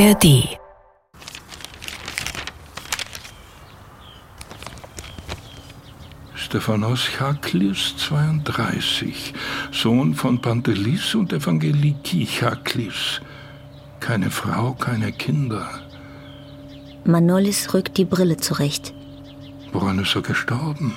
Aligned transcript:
ARD 0.00 0.56
Stephanos 6.34 7.00
Chaklis, 7.18 7.94
32, 7.98 9.34
Sohn 9.72 10.14
von 10.14 10.40
Pantelis 10.40 11.14
und 11.14 11.34
Evangeliki 11.34 12.24
Chaklis. 12.26 13.20
Keine 14.00 14.30
Frau, 14.30 14.72
keine 14.72 15.12
Kinder. 15.12 15.68
Manolis 17.04 17.74
rückt 17.74 17.98
die 17.98 18.06
Brille 18.06 18.38
zurecht. 18.38 18.94
Woran 19.72 19.98
ist 19.98 20.14
er 20.16 20.22
gestorben? 20.22 20.94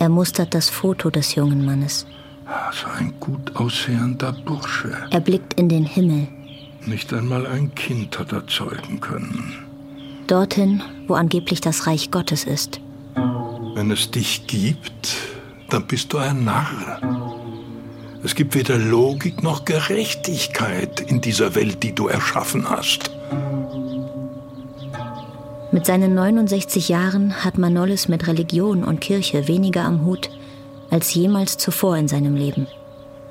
Er 0.00 0.08
mustert 0.08 0.54
das 0.54 0.68
Foto 0.70 1.10
des 1.10 1.36
jungen 1.36 1.64
Mannes. 1.64 2.04
Ah, 2.46 2.72
So 2.72 2.88
ein 2.98 3.14
gut 3.20 3.54
aussehender 3.54 4.32
Bursche. 4.32 5.06
Er 5.10 5.20
blickt 5.20 5.54
in 5.54 5.68
den 5.68 5.84
Himmel, 5.84 6.28
Nicht 6.86 7.12
einmal 7.12 7.46
ein 7.46 7.74
Kind 7.74 8.18
hat 8.18 8.32
er 8.32 8.46
zeugen 8.46 9.00
können. 9.00 9.66
dorthin, 10.28 10.82
wo 11.06 11.14
angeblich 11.14 11.60
das 11.60 11.86
Reich 11.86 12.10
Gottes 12.10 12.44
ist. 12.44 12.80
Wenn 13.74 13.90
es 13.90 14.10
dich 14.10 14.46
gibt, 14.46 15.16
dann 15.70 15.86
bist 15.86 16.12
du 16.12 16.18
ein 16.18 16.44
Narr. 16.44 17.00
Es 18.24 18.34
gibt 18.34 18.54
weder 18.54 18.78
Logik 18.78 19.42
noch 19.42 19.64
Gerechtigkeit 19.64 21.00
in 21.00 21.20
dieser 21.20 21.54
Welt, 21.54 21.82
die 21.82 21.94
du 21.94 22.08
erschaffen 22.08 22.68
hast. 22.68 23.10
Mit 25.70 25.86
seinen 25.86 26.14
69 26.14 26.88
Jahren 26.88 27.44
hat 27.44 27.58
Manolis 27.58 28.08
mit 28.08 28.26
Religion 28.26 28.82
und 28.82 29.00
Kirche 29.00 29.46
weniger 29.46 29.84
am 29.84 30.04
Hut 30.04 30.30
als 30.90 31.12
jemals 31.14 31.56
zuvor 31.56 31.96
in 31.96 32.08
seinem 32.08 32.36
Leben. 32.36 32.66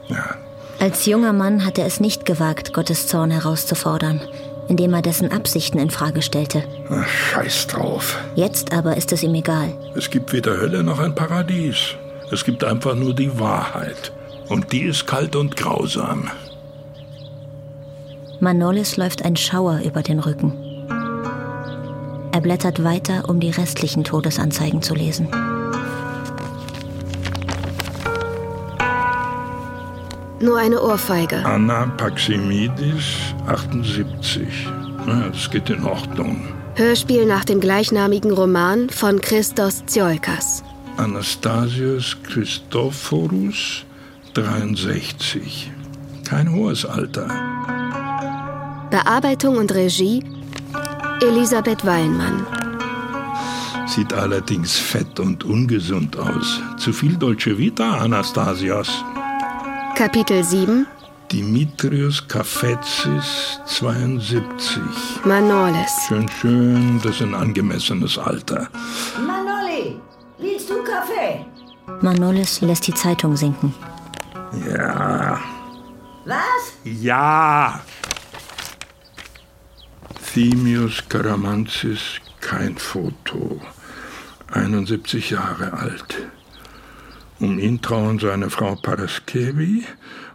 Ja, 0.07 0.35
Als 0.79 1.05
junger 1.05 1.33
Mann 1.33 1.65
hat 1.65 1.77
er 1.77 1.85
es 1.85 1.99
nicht 1.99 2.25
gewagt, 2.25 2.73
Gottes 2.73 3.07
Zorn 3.07 3.31
herauszufordern, 3.31 4.21
indem 4.67 4.93
er 4.93 5.01
dessen 5.01 5.31
Absichten 5.31 5.79
in 5.79 5.89
Frage 5.89 6.21
stellte. 6.21 6.63
ach, 6.89 7.07
scheiß 7.07 7.67
drauf. 7.67 8.17
Jetzt 8.35 8.73
aber 8.73 8.97
ist 8.97 9.11
es 9.11 9.23
ihm 9.23 9.33
egal. 9.35 9.73
Es 9.95 10.09
gibt 10.09 10.33
weder 10.33 10.57
Hölle 10.57 10.83
noch 10.83 10.99
ein 10.99 11.15
Paradies. 11.15 11.95
Es 12.31 12.43
gibt 12.43 12.63
einfach 12.63 12.95
nur 12.95 13.13
die 13.13 13.39
Wahrheit. 13.39 14.11
Und 14.49 14.71
die 14.71 14.81
ist 14.81 15.07
kalt 15.07 15.35
und 15.35 15.55
grausam. 15.55 16.29
Manolis 18.39 18.97
läuft 18.97 19.23
ein 19.23 19.35
Schauer 19.35 19.79
über 19.83 20.03
den 20.03 20.19
Rücken. 20.19 20.53
Er 22.31 22.41
blättert 22.41 22.83
weiter, 22.83 23.29
um 23.29 23.39
die 23.39 23.49
restlichen 23.49 24.03
Todesanzeigen 24.03 24.81
zu 24.81 24.93
lesen. 24.93 25.29
Nur 30.39 30.57
eine 30.57 30.81
Ohrfeige. 30.81 31.45
Anna 31.45 31.85
Paximidis, 31.97 33.05
78. 33.47 34.67
Na, 35.05 35.29
das 35.29 35.49
geht 35.49 35.69
in 35.69 35.83
Ordnung. 35.83 36.41
Hörspiel 36.75 37.25
nach 37.25 37.45
dem 37.45 37.61
gleichnamigen 37.61 38.31
Roman 38.31 38.89
von 38.89 39.21
Christos 39.21 39.85
Tsiolkas. 39.85 40.63
Anastasius 40.97 42.17
Christophorus, 42.23 43.85
63. 44.33 45.71
Kein 46.25 46.51
hohes 46.53 46.85
Alter. 46.85 47.27
Bearbeitung 48.91 49.57
und 49.57 49.73
Regie 49.73 50.23
Elisabeth 51.21 51.85
Weinmann. 51.85 52.45
Sieht 53.87 54.13
allerdings 54.13 54.77
fett 54.77 55.19
und 55.19 55.43
ungesund 55.45 56.17
aus. 56.17 56.59
Zu 56.77 56.91
viel 56.91 57.15
Dolce 57.15 57.57
Vita, 57.57 57.99
Anastasios. 57.99 59.03
Kapitel 59.95 60.43
7 60.43 60.85
Dimitrios 61.31 62.27
Kafetsis, 62.27 63.59
72. 63.65 64.81
Manolis. 65.23 65.89
Schön, 66.07 66.29
schön, 66.29 67.01
das 67.01 67.15
ist 67.15 67.21
ein 67.23 67.33
angemessenes 67.33 68.17
Alter. 68.17 68.67
Manoli, 69.25 69.99
willst 70.37 70.69
du 70.69 70.83
Kaffee? 70.83 71.45
Manolis 72.01 72.61
lässt 72.61 72.85
die 72.87 72.93
Zeitung 72.93 73.35
sinken. 73.35 73.73
Ja, 74.69 75.39
Was? 76.25 76.73
ja. 76.83 77.79
Themius 80.33 81.03
Karamanzis, 81.09 82.19
kein 82.41 82.77
Foto. 82.77 83.61
71 84.51 85.31
Jahre 85.31 85.73
alt. 85.73 86.27
Um 87.39 87.59
ihn 87.59 87.81
trauen 87.81 88.17
seine 88.19 88.49
Frau 88.49 88.75
Paraskevi 88.75 89.83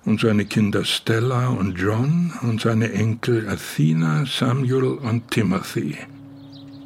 und 0.05 0.21
seine 0.21 0.45
Kinder 0.45 0.85
Stella 0.85 1.49
und 1.49 1.79
John 1.79 2.33
und 2.43 2.61
seine 2.61 2.93
Enkel 2.93 3.49
Athena, 3.49 4.25
Samuel 4.27 4.85
und 4.85 5.31
Timothy. 5.31 5.97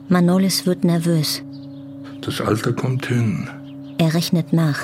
Manolis 0.09 0.67
wird 0.67 0.85
nervös. 0.85 1.43
Das 2.21 2.41
Alter 2.41 2.73
kommt 2.73 3.07
hin. 3.07 3.49
Er 3.99 4.15
rechnet 4.15 4.53
nach. 4.53 4.79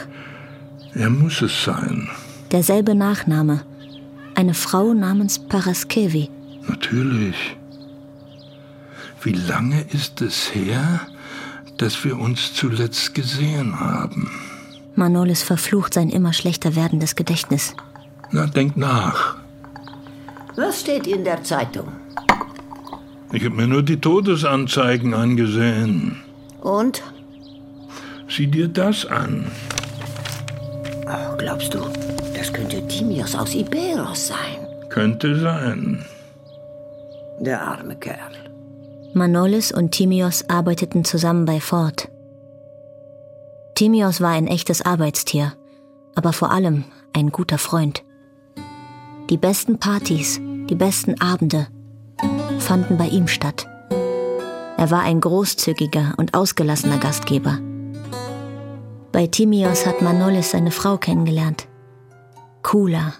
Er 0.95 1.11
muss 1.11 1.43
es 1.43 1.65
sein. 1.65 2.09
Derselbe 2.51 2.95
Nachname. 2.97 3.65
Eine 4.35 4.55
Frau 4.55 4.95
namens 4.95 5.39
Paraskevi. 5.39 6.29
Natürlich. 6.67 7.57
Wie 9.23 9.33
lange 9.33 9.83
ist 9.93 10.21
es 10.23 10.55
her, 10.55 11.01
dass 11.77 12.05
wir 12.05 12.19
uns 12.19 12.55
zuletzt 12.55 13.15
gesehen 13.15 13.79
haben? 13.79 14.31
Manolis 15.01 15.43
verflucht 15.43 15.95
sein 15.95 16.11
immer 16.11 16.35
schlechter 16.35 16.77
werdendes 16.77 17.17
Gedächtnis. 17.17 17.75
Na, 18.33 18.47
denk 18.47 18.77
nach. 18.77 19.37
Was 20.57 20.81
steht 20.81 21.07
in 21.07 21.25
der 21.25 21.43
Zeitung? 21.43 21.89
Ich 23.33 23.43
habe 23.47 23.55
mir 23.55 23.67
nur 23.67 23.83
die 23.83 23.99
Todesanzeigen 23.99 25.15
angesehen. 25.15 26.21
Und? 26.61 27.03
Sieh 28.29 28.47
dir 28.47 28.69
das 28.69 29.07
an. 29.07 29.51
Oh, 31.07 31.37
glaubst 31.39 31.73
du, 31.73 31.81
das 32.37 32.53
könnte 32.53 32.87
Timios 32.87 33.35
aus 33.35 33.55
Iberos 33.55 34.29
sein? 34.29 34.59
Könnte 34.91 35.41
sein. 35.41 36.05
Der 37.39 37.59
arme 37.63 37.97
Kerl. 37.97 38.35
Manolis 39.15 39.73
und 39.73 39.93
Timios 39.93 40.45
arbeiteten 40.51 41.07
zusammen 41.07 41.47
bei 41.47 41.59
Ford. 41.59 42.09
Timios 43.81 44.21
war 44.21 44.33
ein 44.33 44.47
echtes 44.47 44.83
Arbeitstier, 44.83 45.55
aber 46.15 46.35
vor 46.35 46.51
allem 46.51 46.85
ein 47.15 47.31
guter 47.31 47.57
Freund. 47.57 48.05
Die 49.31 49.39
besten 49.39 49.79
Partys, 49.79 50.39
die 50.39 50.75
besten 50.75 51.19
Abende 51.19 51.67
fanden 52.59 52.99
bei 52.99 53.09
ihm 53.09 53.27
statt. 53.27 53.67
Er 54.77 54.91
war 54.91 55.01
ein 55.01 55.23
großzügiger 55.23 56.13
und 56.19 56.35
ausgelassener 56.35 56.99
Gastgeber. 56.99 57.59
Bei 59.13 59.27
Timios 59.27 59.87
hat 59.87 60.03
Manolis 60.03 60.51
seine 60.51 60.73
Frau 60.73 60.99
kennengelernt. 60.99 61.67
Cooler. 62.61 63.15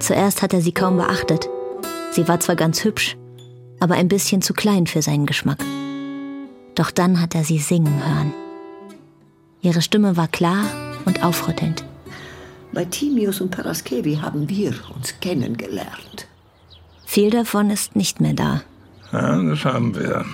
Zuerst 0.00 0.42
hat 0.42 0.52
er 0.52 0.60
sie 0.60 0.72
kaum 0.72 0.98
beachtet. 0.98 1.48
Sie 2.10 2.28
war 2.28 2.40
zwar 2.40 2.56
ganz 2.56 2.84
hübsch, 2.84 3.16
aber 3.80 3.94
ein 3.94 4.08
bisschen 4.08 4.42
zu 4.42 4.52
klein 4.52 4.86
für 4.86 5.00
seinen 5.00 5.24
Geschmack. 5.24 5.64
Doch 6.74 6.90
dann 6.90 7.22
hat 7.22 7.34
er 7.34 7.44
sie 7.44 7.58
singen 7.58 8.04
hören. 8.04 8.34
Ihre 9.62 9.80
Stimme 9.80 10.16
war 10.16 10.26
klar 10.28 10.64
und 11.06 11.24
aufrüttelnd. 11.24 11.84
Bei 12.72 12.84
Timius 12.84 13.40
und 13.40 13.50
Paraskevi 13.50 14.16
haben 14.16 14.48
wir 14.48 14.74
uns 14.94 15.14
kennengelernt. 15.20 16.26
Viel 17.06 17.30
davon 17.30 17.70
ist 17.70 17.94
nicht 17.94 18.20
mehr 18.20 18.34
da. 18.34 18.62
Ja, 19.12 19.40
das 19.40 19.64
haben 19.64 19.94
wir. 19.94 20.24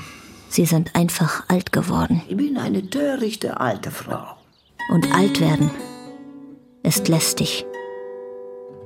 Sie 0.49 0.65
sind 0.65 0.95
einfach 0.95 1.45
alt 1.49 1.73
geworden. 1.73 2.23
Ich 2.29 2.37
bin 2.37 2.57
eine 2.57 2.89
törichte 2.89 3.61
alte 3.61 3.91
Frau. 3.91 4.25
Und 4.91 5.13
alt 5.15 5.41
werden 5.41 5.71
ist 6.83 7.09
lästig. 7.09 7.67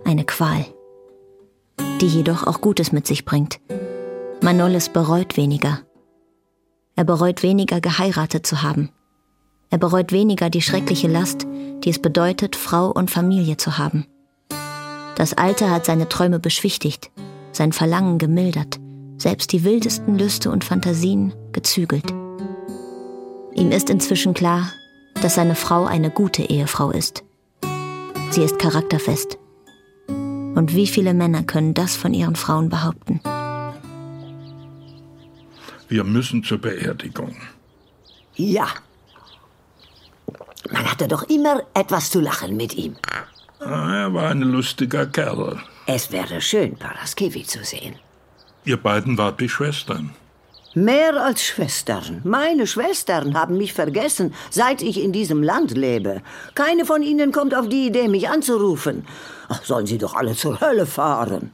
Eine 0.04 0.24
Qual. 0.24 0.64
Die 2.00 2.08
jedoch 2.08 2.46
auch 2.48 2.60
Gutes 2.60 2.90
mit 2.90 3.06
sich 3.06 3.24
bringt. 3.24 3.60
Manolis 4.40 4.88
bereut 4.88 5.36
weniger. 5.36 5.82
Er 6.96 7.04
bereut 7.04 7.44
weniger, 7.44 7.80
geheiratet 7.80 8.44
zu 8.44 8.62
haben. 8.62 8.90
Er 9.72 9.78
bereut 9.78 10.12
weniger 10.12 10.50
die 10.50 10.60
schreckliche 10.60 11.08
Last, 11.08 11.46
die 11.82 11.88
es 11.88 11.98
bedeutet, 11.98 12.56
Frau 12.56 12.90
und 12.90 13.10
Familie 13.10 13.56
zu 13.56 13.78
haben. 13.78 14.06
Das 15.16 15.32
Alter 15.32 15.70
hat 15.70 15.86
seine 15.86 16.10
Träume 16.10 16.38
beschwichtigt, 16.38 17.10
sein 17.52 17.72
Verlangen 17.72 18.18
gemildert, 18.18 18.78
selbst 19.16 19.50
die 19.50 19.64
wildesten 19.64 20.18
Lüste 20.18 20.50
und 20.50 20.62
Fantasien 20.62 21.32
gezügelt. 21.52 22.04
Ihm 23.54 23.70
ist 23.70 23.88
inzwischen 23.88 24.34
klar, 24.34 24.70
dass 25.22 25.36
seine 25.36 25.54
Frau 25.54 25.86
eine 25.86 26.10
gute 26.10 26.42
Ehefrau 26.42 26.90
ist. 26.90 27.24
Sie 28.28 28.42
ist 28.42 28.58
charakterfest. 28.58 29.38
Und 30.06 30.74
wie 30.76 30.86
viele 30.86 31.14
Männer 31.14 31.44
können 31.44 31.72
das 31.72 31.96
von 31.96 32.12
ihren 32.12 32.36
Frauen 32.36 32.68
behaupten? 32.68 33.22
Wir 35.88 36.04
müssen 36.04 36.44
zur 36.44 36.58
Beerdigung. 36.58 37.34
Ja. 38.34 38.66
Man 40.70 40.90
hatte 40.90 41.08
doch 41.08 41.24
immer 41.24 41.62
etwas 41.74 42.10
zu 42.10 42.20
lachen 42.20 42.56
mit 42.56 42.74
ihm. 42.74 42.96
Ah, 43.60 43.94
Er 44.04 44.14
war 44.14 44.30
ein 44.30 44.42
lustiger 44.42 45.06
Kerl. 45.06 45.60
Es 45.86 46.10
wäre 46.12 46.40
schön, 46.40 46.76
Paraskevi 46.76 47.44
zu 47.44 47.64
sehen. 47.64 47.96
Ihr 48.64 48.76
beiden 48.76 49.18
wart 49.18 49.40
wie 49.40 49.48
Schwestern. 49.48 50.14
Mehr 50.74 51.22
als 51.22 51.42
Schwestern. 51.44 52.22
Meine 52.24 52.66
Schwestern 52.66 53.34
haben 53.34 53.58
mich 53.58 53.72
vergessen, 53.74 54.32
seit 54.50 54.80
ich 54.80 54.98
in 55.02 55.12
diesem 55.12 55.42
Land 55.42 55.72
lebe. 55.72 56.22
Keine 56.54 56.86
von 56.86 57.02
ihnen 57.02 57.30
kommt 57.30 57.54
auf 57.54 57.68
die 57.68 57.86
Idee, 57.88 58.08
mich 58.08 58.28
anzurufen. 58.30 59.04
Ach, 59.48 59.62
sollen 59.64 59.86
sie 59.86 59.98
doch 59.98 60.14
alle 60.14 60.34
zur 60.34 60.60
Hölle 60.60 60.86
fahren. 60.86 61.50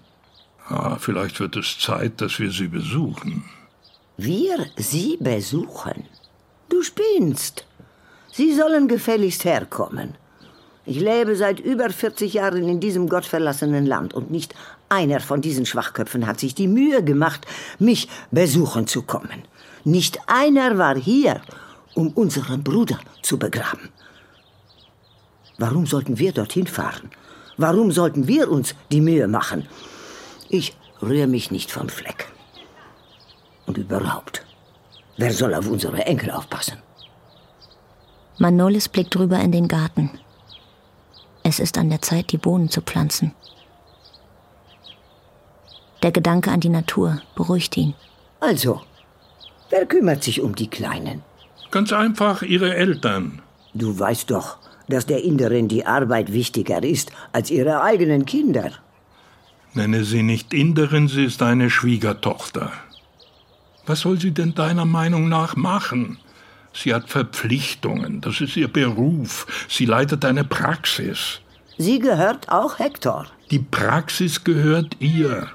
Ah, 0.69 0.96
vielleicht 1.00 1.40
wird 1.40 1.56
es 1.56 1.78
Zeit, 1.81 2.20
dass 2.20 2.38
wir 2.38 2.50
sie 2.52 2.69
besuchen. 2.69 3.44
Wir 4.19 4.66
sie 4.76 5.16
besuchen? 5.19 6.04
Du 6.69 6.82
spinnst. 6.82 7.64
Sie 8.38 8.55
sollen 8.55 8.87
gefälligst 8.87 9.44
herkommen. 9.44 10.14
Ich 10.87 11.00
lebe 11.00 11.35
seit 11.35 11.58
über 11.58 11.90
40 11.90 12.35
Jahren 12.35 12.69
in 12.69 12.79
diesem 12.79 13.08
gottverlassenen 13.08 13.85
Land 13.85 14.14
und 14.14 14.31
nicht 14.31 14.55
einer 14.88 15.19
von 15.19 15.40
diesen 15.40 15.67
Schwachköpfen 15.67 16.25
hat 16.25 16.38
sich 16.38 16.55
die 16.55 16.69
Mühe 16.69 17.02
gemacht, 17.02 17.49
mich 17.81 18.08
besuchen 18.31 18.87
zu 18.87 19.02
kommen. 19.02 19.43
Nicht 19.82 20.20
einer 20.29 20.79
war 20.79 20.94
hier, 20.94 21.40
um 21.96 22.12
unseren 22.12 22.62
Bruder 22.62 23.00
zu 23.23 23.40
begraben. 23.40 23.88
Warum 25.58 25.85
sollten 25.87 26.20
wir 26.20 26.31
dorthin 26.31 26.69
fahren? 26.69 27.11
Warum 27.56 27.90
sollten 27.90 28.29
wir 28.29 28.49
uns 28.52 28.76
die 28.93 29.00
Mühe 29.00 29.26
machen? 29.26 29.67
Ich 30.49 30.76
rühre 31.02 31.26
mich 31.26 31.50
nicht 31.50 31.73
vom 31.73 31.88
Fleck. 31.88 32.29
Und 33.67 33.79
überhaupt, 33.79 34.46
wer 35.17 35.32
soll 35.32 35.55
auf 35.55 35.67
unsere 35.67 36.06
Enkel 36.06 36.31
aufpassen? 36.31 36.79
Manolis 38.38 38.88
blickt 38.88 39.17
rüber 39.19 39.40
in 39.40 39.50
den 39.50 39.67
Garten. 39.67 40.11
Es 41.43 41.58
ist 41.58 41.76
an 41.76 41.90
der 41.90 42.02
Zeit, 42.02 42.31
die 42.31 42.38
Bohnen 42.38 42.70
zu 42.70 42.81
pflanzen. 42.82 43.35
Der 46.02 46.12
Gedanke 46.12 46.52
an 46.52 46.61
die 46.61 46.69
Natur 46.69 47.20
beruhigt 47.35 47.76
ihn. 47.76 47.94
Also, 48.38 48.81
wer 49.70 49.87
kümmert 49.87 50.23
sich 50.23 50.40
um 50.40 50.55
die 50.55 50.69
Kleinen? 50.69 51.23
Ganz 51.73 51.93
einfach 51.93 52.43
ihre 52.43 52.76
Eltern. 52.76 53.43
Du 53.75 53.99
weißt 53.99 54.31
doch, 54.31 54.58
dass 54.88 55.06
der 55.06 55.25
Inderin 55.25 55.67
die 55.67 55.85
Arbeit 55.85 56.32
wichtiger 56.32 56.82
ist 56.82 57.11
als 57.32 57.50
ihre 57.50 57.82
eigenen 57.82 58.25
Kinder. 58.25 58.70
Nenne 59.75 60.05
sie 60.05 60.23
nicht 60.23 60.55
Inderin, 60.55 61.08
sie 61.08 61.25
ist 61.25 61.40
deine 61.40 61.70
Schwiegertochter. 61.70 62.73
Was 63.87 64.00
soll 64.00 64.20
sie 64.20 64.31
denn 64.31 64.55
deiner 64.55 64.85
Meinung 64.85 65.29
nach 65.29 65.56
machen? 65.56 66.19
Sie 66.72 66.94
hat 66.94 67.08
Verpflichtungen, 67.08 68.20
das 68.20 68.40
ist 68.40 68.56
ihr 68.56 68.68
Beruf. 68.68 69.46
Sie 69.68 69.86
leitet 69.86 70.24
eine 70.24 70.44
Praxis. 70.44 71.40
Sie 71.76 71.98
gehört 71.98 72.48
auch 72.48 72.78
Hector. 72.78 73.26
Die 73.50 73.58
Praxis 73.58 74.44
gehört 74.44 74.96
ihr. 75.00 75.48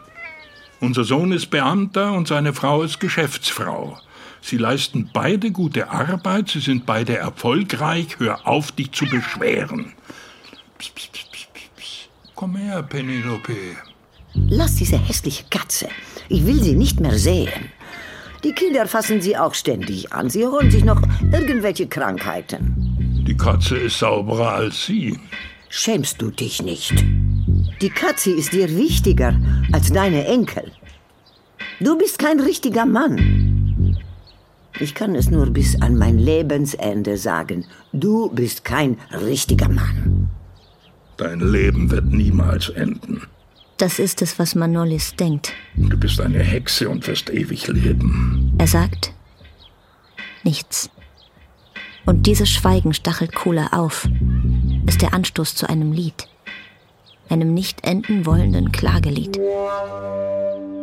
Unser 0.79 1.03
Sohn 1.03 1.31
ist 1.31 1.49
Beamter 1.49 2.13
und 2.13 2.27
seine 2.27 2.53
Frau 2.53 2.83
ist 2.83 2.99
Geschäftsfrau. 2.99 3.97
Sie 4.41 4.57
leisten 4.57 5.09
beide 5.13 5.51
gute 5.51 5.89
Arbeit, 5.89 6.49
sie 6.49 6.59
sind 6.59 6.85
beide 6.85 7.17
erfolgreich. 7.17 8.19
Hör 8.19 8.45
auf, 8.45 8.73
dich 8.73 8.91
zu 8.91 9.05
beschweren. 9.05 9.93
Psst, 10.77 10.95
psst, 10.95 11.13
psst, 11.13 11.53
psst. 11.53 12.09
Komm 12.35 12.57
her, 12.57 12.83
Penelope. 12.83 13.55
Lass 14.33 14.75
diese 14.75 14.97
hässliche 14.97 15.45
Katze. 15.49 15.87
Ich 16.27 16.45
will 16.45 16.61
sie 16.61 16.75
nicht 16.75 16.99
mehr 16.99 17.17
sehen. 17.17 17.71
Die 18.43 18.51
Kinder 18.51 18.87
fassen 18.87 19.21
sie 19.21 19.37
auch 19.37 19.53
ständig 19.53 20.11
an. 20.11 20.29
Sie 20.29 20.45
holen 20.45 20.69
sich 20.69 20.83
noch 20.83 21.01
irgendwelche 21.31 21.87
Krankheiten. 21.87 23.23
Die 23.25 23.37
Katze 23.37 23.77
ist 23.77 23.99
sauberer 23.99 24.53
als 24.53 24.85
Sie. 24.85 25.17
Schämst 25.69 26.21
du 26.21 26.29
dich 26.29 26.61
nicht? 26.61 26.93
Die 27.81 27.89
Katze 27.89 28.31
ist 28.31 28.53
dir 28.53 28.69
wichtiger 28.77 29.33
als 29.71 29.91
deine 29.91 30.27
Enkel. 30.27 30.71
Du 31.79 31.97
bist 31.97 32.19
kein 32.19 32.39
richtiger 32.39 32.85
Mann. 32.85 33.97
Ich 34.79 34.93
kann 34.93 35.15
es 35.15 35.29
nur 35.29 35.49
bis 35.49 35.81
an 35.81 35.97
mein 35.97 36.19
Lebensende 36.19 37.17
sagen. 37.17 37.65
Du 37.93 38.29
bist 38.29 38.65
kein 38.65 38.97
richtiger 39.11 39.69
Mann. 39.69 40.29
Dein 41.17 41.39
Leben 41.39 41.89
wird 41.91 42.05
niemals 42.05 42.69
enden. 42.69 43.21
Das 43.83 43.99
ist 43.99 44.21
es, 44.21 44.39
was 44.39 44.55
Manolis 44.55 45.13
denkt. 45.13 45.51
Du 45.75 45.97
bist 45.97 46.21
eine 46.21 46.39
Hexe 46.39 46.87
und 46.87 47.05
wirst 47.05 47.29
ewig 47.29 47.67
leben. 47.67 48.53
Er 48.57 48.67
sagt 48.67 49.11
nichts. 50.43 50.89
Und 52.05 52.25
dieses 52.25 52.49
Schweigen 52.49 52.93
stachelt 52.93 53.35
Kula 53.35 53.71
auf, 53.73 54.07
ist 54.85 55.01
der 55.01 55.13
Anstoß 55.13 55.55
zu 55.55 55.67
einem 55.67 55.91
Lied. 55.91 56.29
Einem 57.27 57.53
nicht 57.53 57.85
enden 57.85 58.25
wollenden 58.25 58.71
Klagelied. 58.71 59.37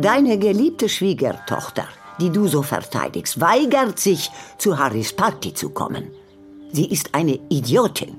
Deine 0.02 0.38
geliebte 0.38 0.91
Schwiegertochter, 0.91 1.88
die 2.20 2.29
du 2.29 2.49
so 2.49 2.62
verteidigst, 2.62 3.41
weigert 3.41 3.99
sich, 3.99 4.31
zu 4.58 4.79
Harrys 4.79 5.14
Party 5.14 5.55
zu 5.55 5.70
kommen. 5.70 6.11
Sie 6.70 6.85
ist 6.85 7.14
eine 7.14 7.41
Idiotin. 7.49 8.14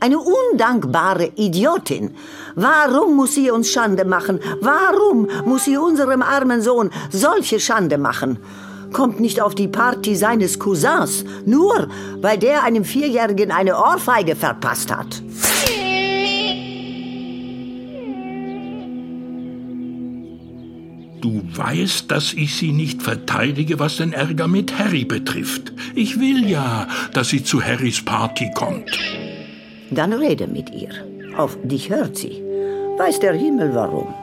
Eine 0.00 0.18
undankbare 0.18 1.32
Idiotin. 1.36 2.12
Warum 2.54 3.16
muss 3.16 3.34
sie 3.34 3.50
uns 3.50 3.70
Schande 3.70 4.06
machen? 4.06 4.40
Warum 4.62 5.28
muss 5.44 5.66
sie 5.66 5.76
unserem 5.76 6.22
armen 6.22 6.62
Sohn 6.62 6.90
solche 7.10 7.60
Schande 7.60 7.98
machen? 7.98 8.38
Kommt 8.94 9.20
nicht 9.20 9.42
auf 9.42 9.54
die 9.54 9.68
Party 9.68 10.16
seines 10.16 10.58
Cousins, 10.58 11.24
nur 11.44 11.88
weil 12.22 12.38
der 12.38 12.64
einem 12.64 12.84
Vierjährigen 12.84 13.52
eine 13.52 13.76
Ohrfeige 13.76 14.36
verpasst 14.36 14.90
hat. 14.90 15.22
Du 21.20 21.42
weißt, 21.54 22.10
dass 22.10 22.32
ich 22.32 22.56
sie 22.56 22.72
nicht 22.72 23.02
verteidige, 23.02 23.78
was 23.78 23.98
den 23.98 24.14
Ärger 24.14 24.48
mit 24.48 24.78
Harry 24.78 25.04
betrifft. 25.04 25.74
Ich 25.94 26.18
will 26.18 26.48
ja, 26.48 26.88
dass 27.12 27.28
sie 27.28 27.44
zu 27.44 27.62
Harrys 27.62 28.02
Party 28.02 28.50
kommt. 28.54 28.98
Dann 29.90 30.12
rede 30.12 30.46
mit 30.46 30.70
ihr. 30.70 30.90
Auf 31.36 31.56
dich 31.62 31.90
hört 31.90 32.16
sie. 32.16 32.42
Weiß 32.98 33.20
der 33.20 33.34
Himmel 33.34 33.74
warum. 33.74 34.14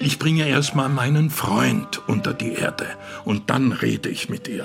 Ich 0.00 0.18
bringe 0.18 0.48
erstmal 0.48 0.88
meinen 0.88 1.28
Freund 1.28 2.00
unter 2.08 2.32
die 2.32 2.54
Erde 2.54 2.86
und 3.24 3.50
dann 3.50 3.72
rede 3.72 4.08
ich 4.08 4.28
mit 4.28 4.48
ihr. 4.48 4.64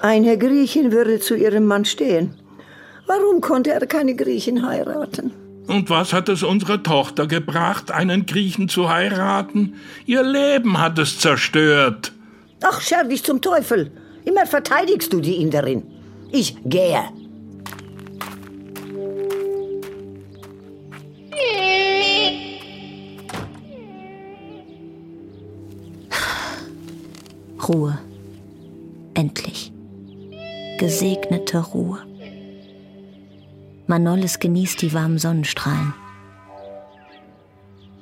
Eine 0.00 0.38
Griechin 0.38 0.92
würde 0.92 1.20
zu 1.20 1.34
ihrem 1.34 1.66
Mann 1.66 1.84
stehen. 1.84 2.34
Warum 3.06 3.40
konnte 3.40 3.70
er 3.70 3.86
keine 3.86 4.14
Griechen 4.14 4.66
heiraten? 4.66 5.32
Und 5.66 5.90
was 5.90 6.12
hat 6.12 6.28
es 6.28 6.42
unserer 6.42 6.82
Tochter 6.82 7.26
gebracht, 7.26 7.90
einen 7.90 8.26
Griechen 8.26 8.68
zu 8.68 8.88
heiraten? 8.88 9.74
Ihr 10.06 10.22
Leben 10.22 10.80
hat 10.80 10.98
es 10.98 11.18
zerstört. 11.18 12.12
Ach, 12.62 12.80
scherr 12.80 13.04
dich 13.04 13.22
zum 13.22 13.40
Teufel. 13.40 13.90
Immer 14.24 14.46
verteidigst 14.46 15.12
du 15.12 15.20
die 15.20 15.36
Inderin. 15.36 15.82
Ich 16.30 16.56
gehe. 16.64 17.02
Ruhe. 27.72 27.98
Endlich. 29.14 29.72
Gesegnete 30.78 31.58
Ruhe. 31.58 32.00
Manolis 33.86 34.38
genießt 34.38 34.82
die 34.82 34.92
warmen 34.92 35.18
Sonnenstrahlen. 35.18 35.94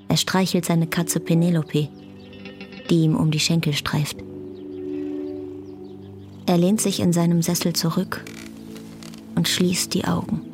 Er 0.08 0.16
streichelt 0.16 0.64
seine 0.64 0.88
Katze 0.88 1.20
Penelope, 1.20 1.88
die 2.88 3.02
ihm 3.02 3.14
um 3.14 3.30
die 3.30 3.38
Schenkel 3.38 3.72
streift. 3.72 4.16
Er 6.46 6.58
lehnt 6.58 6.80
sich 6.80 6.98
in 6.98 7.12
seinem 7.12 7.42
Sessel 7.42 7.72
zurück 7.72 8.24
und 9.36 9.46
schließt 9.46 9.94
die 9.94 10.04
Augen. 10.04 10.49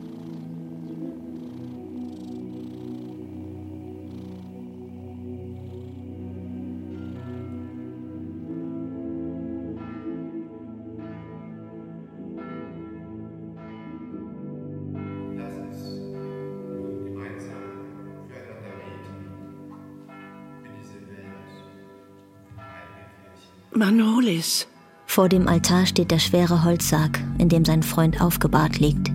Manolis. 23.76 24.66
Vor 25.04 25.28
dem 25.28 25.48
Altar 25.48 25.84
steht 25.84 26.10
der 26.10 26.18
schwere 26.18 26.64
Holzsarg, 26.64 27.20
in 27.36 27.50
dem 27.50 27.66
sein 27.66 27.82
Freund 27.82 28.22
aufgebahrt 28.22 28.78
liegt. 28.78 29.10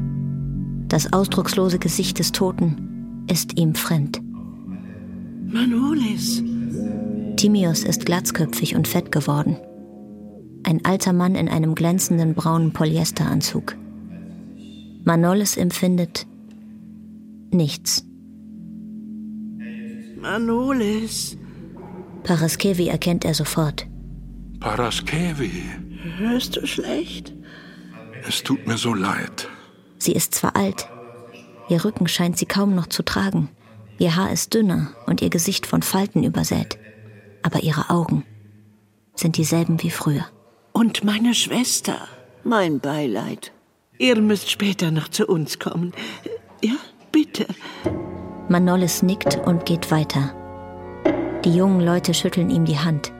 Das 0.87 1.13
ausdruckslose 1.13 1.79
Gesicht 1.79 2.19
des 2.19 2.31
Toten 2.31 3.25
ist 3.27 3.57
ihm 3.57 3.73
fremd. 3.73 4.21
Manolis. 5.47 6.43
Timios 7.37 7.83
ist 7.83 8.05
glatzköpfig 8.05 8.75
und 8.75 8.87
fett 8.87 9.11
geworden. 9.11 9.57
Ein 10.63 10.85
alter 10.85 11.13
Mann 11.13 11.33
in 11.33 11.49
einem 11.49 11.73
glänzenden 11.73 12.35
braunen 12.35 12.71
Polyesteranzug. 12.71 13.75
Manolis 15.03 15.57
empfindet 15.57 16.27
nichts. 17.49 18.05
Manolis. 20.21 21.35
Paraskevi 22.23 22.89
erkennt 22.89 23.25
er 23.25 23.33
sofort. 23.33 23.87
Paraskevi. 24.61 25.63
Hörst 26.17 26.55
du 26.55 26.67
schlecht? 26.67 27.33
Es 28.27 28.43
tut 28.43 28.67
mir 28.67 28.77
so 28.77 28.93
leid. 28.93 29.49
Sie 29.97 30.13
ist 30.13 30.35
zwar 30.35 30.55
alt, 30.55 30.87
ihr 31.67 31.83
Rücken 31.83 32.07
scheint 32.07 32.37
sie 32.37 32.45
kaum 32.45 32.75
noch 32.75 32.87
zu 32.87 33.03
tragen. 33.03 33.49
Ihr 33.97 34.15
Haar 34.15 34.31
ist 34.31 34.53
dünner 34.53 34.91
und 35.07 35.21
ihr 35.21 35.31
Gesicht 35.31 35.65
von 35.65 35.81
Falten 35.81 36.23
übersät. 36.23 36.77
Aber 37.41 37.63
ihre 37.63 37.89
Augen 37.89 38.23
sind 39.15 39.37
dieselben 39.37 39.81
wie 39.81 39.89
früher. 39.89 40.25
Und 40.73 41.03
meine 41.03 41.33
Schwester. 41.33 42.07
Mein 42.43 42.79
Beileid. 42.79 43.51
Ihr 43.97 44.21
müsst 44.21 44.49
später 44.49 44.91
noch 44.91 45.07
zu 45.07 45.25
uns 45.25 45.57
kommen. 45.57 45.91
Ja, 46.63 46.75
bitte. 47.11 47.47
Manolis 48.47 49.01
nickt 49.01 49.37
und 49.45 49.65
geht 49.65 49.89
weiter. 49.89 50.35
Die 51.45 51.55
jungen 51.55 51.81
Leute 51.81 52.13
schütteln 52.13 52.51
ihm 52.51 52.65
die 52.65 52.77
Hand. 52.77 53.11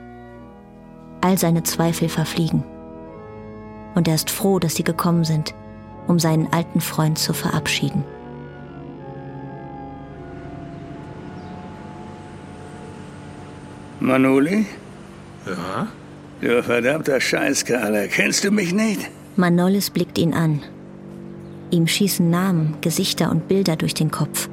All 1.22 1.38
seine 1.38 1.62
Zweifel 1.62 2.10
verfliegen. 2.10 2.64
Und 3.94 4.08
er 4.08 4.14
ist 4.14 4.30
froh, 4.30 4.58
dass 4.58 4.74
sie 4.74 4.84
gekommen 4.84 5.24
sind, 5.24 5.54
um 6.06 6.18
seinen 6.18 6.52
alten 6.52 6.80
Freund 6.80 7.18
zu 7.18 7.32
verabschieden. 7.32 8.04
Manoli? 14.00 14.66
Ja? 15.46 15.88
Du 16.40 16.62
verdammter 16.62 17.20
Scheißkerl, 17.20 18.08
kennst 18.08 18.42
du 18.42 18.50
mich 18.50 18.74
nicht? 18.74 19.08
Manolis 19.36 19.90
blickt 19.90 20.18
ihn 20.18 20.34
an. 20.34 20.60
Ihm 21.70 21.86
schießen 21.86 22.28
Namen, 22.28 22.74
Gesichter 22.80 23.30
und 23.30 23.46
Bilder 23.48 23.76
durch 23.76 23.94
den 23.94 24.10
Kopf. 24.10 24.48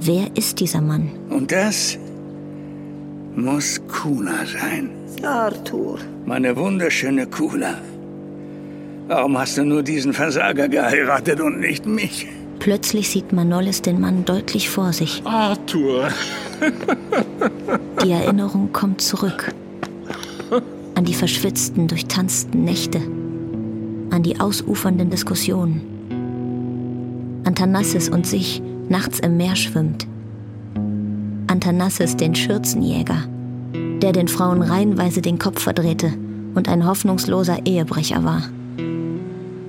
Wer 0.00 0.36
ist 0.36 0.60
dieser 0.60 0.82
Mann? 0.82 1.10
Und 1.30 1.50
das 1.50 1.98
muss 3.38 3.80
Kula 3.88 4.44
sein. 4.46 4.90
Arthur. 5.22 5.98
Meine 6.26 6.56
wunderschöne 6.56 7.26
Kula. 7.26 7.74
Warum 9.06 9.38
hast 9.38 9.56
du 9.56 9.64
nur 9.64 9.82
diesen 9.82 10.12
Versager 10.12 10.68
geheiratet 10.68 11.40
und 11.40 11.60
nicht 11.60 11.86
mich? 11.86 12.26
Plötzlich 12.58 13.08
sieht 13.08 13.32
Manolis 13.32 13.80
den 13.80 14.00
Mann 14.00 14.24
deutlich 14.24 14.68
vor 14.68 14.92
sich. 14.92 15.22
Arthur. 15.24 16.08
Die 18.04 18.10
Erinnerung 18.10 18.72
kommt 18.72 19.00
zurück. 19.00 19.54
An 20.96 21.04
die 21.04 21.14
verschwitzten, 21.14 21.86
durchtanzten 21.86 22.64
Nächte. 22.64 22.98
An 24.10 24.22
die 24.24 24.40
ausufernden 24.40 25.10
Diskussionen. 25.10 25.80
An 27.44 27.54
Thanassis 27.54 28.08
und 28.08 28.26
sich 28.26 28.60
nachts 28.88 29.20
im 29.20 29.36
Meer 29.36 29.54
schwimmt. 29.54 30.06
An 31.48 31.60
Thanassis, 31.60 32.14
den 32.14 32.34
Schürzenjäger, 32.34 33.24
der 34.02 34.12
den 34.12 34.28
Frauen 34.28 34.60
reihenweise 34.62 35.22
den 35.22 35.38
Kopf 35.38 35.62
verdrehte 35.62 36.12
und 36.54 36.68
ein 36.68 36.86
hoffnungsloser 36.86 37.64
Ehebrecher 37.64 38.22
war. 38.22 38.42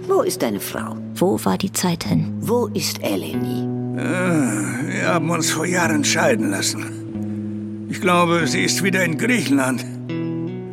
Wo 0.07 0.21
ist 0.21 0.41
deine 0.41 0.59
Frau? 0.59 0.97
Wo 1.15 1.39
war 1.45 1.57
die 1.57 1.71
Zeit 1.71 2.03
hin? 2.03 2.33
Wo 2.41 2.67
ist 2.67 3.01
Eleni? 3.01 3.65
Wir 3.95 5.07
haben 5.07 5.29
uns 5.29 5.51
vor 5.51 5.65
Jahren 5.65 6.03
scheiden 6.03 6.51
lassen. 6.51 7.87
Ich 7.89 8.01
glaube, 8.01 8.45
sie 8.45 8.63
ist 8.63 8.83
wieder 8.83 9.03
in 9.03 9.17
Griechenland. 9.17 9.85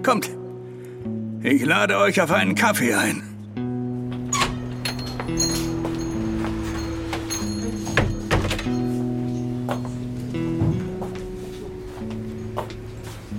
Kommt, 0.03 0.31
ich 1.43 1.65
lade 1.65 1.99
euch 1.99 2.21
auf 2.21 2.33
einen 2.33 2.55
Kaffee 2.57 2.95
ein. 2.95 3.23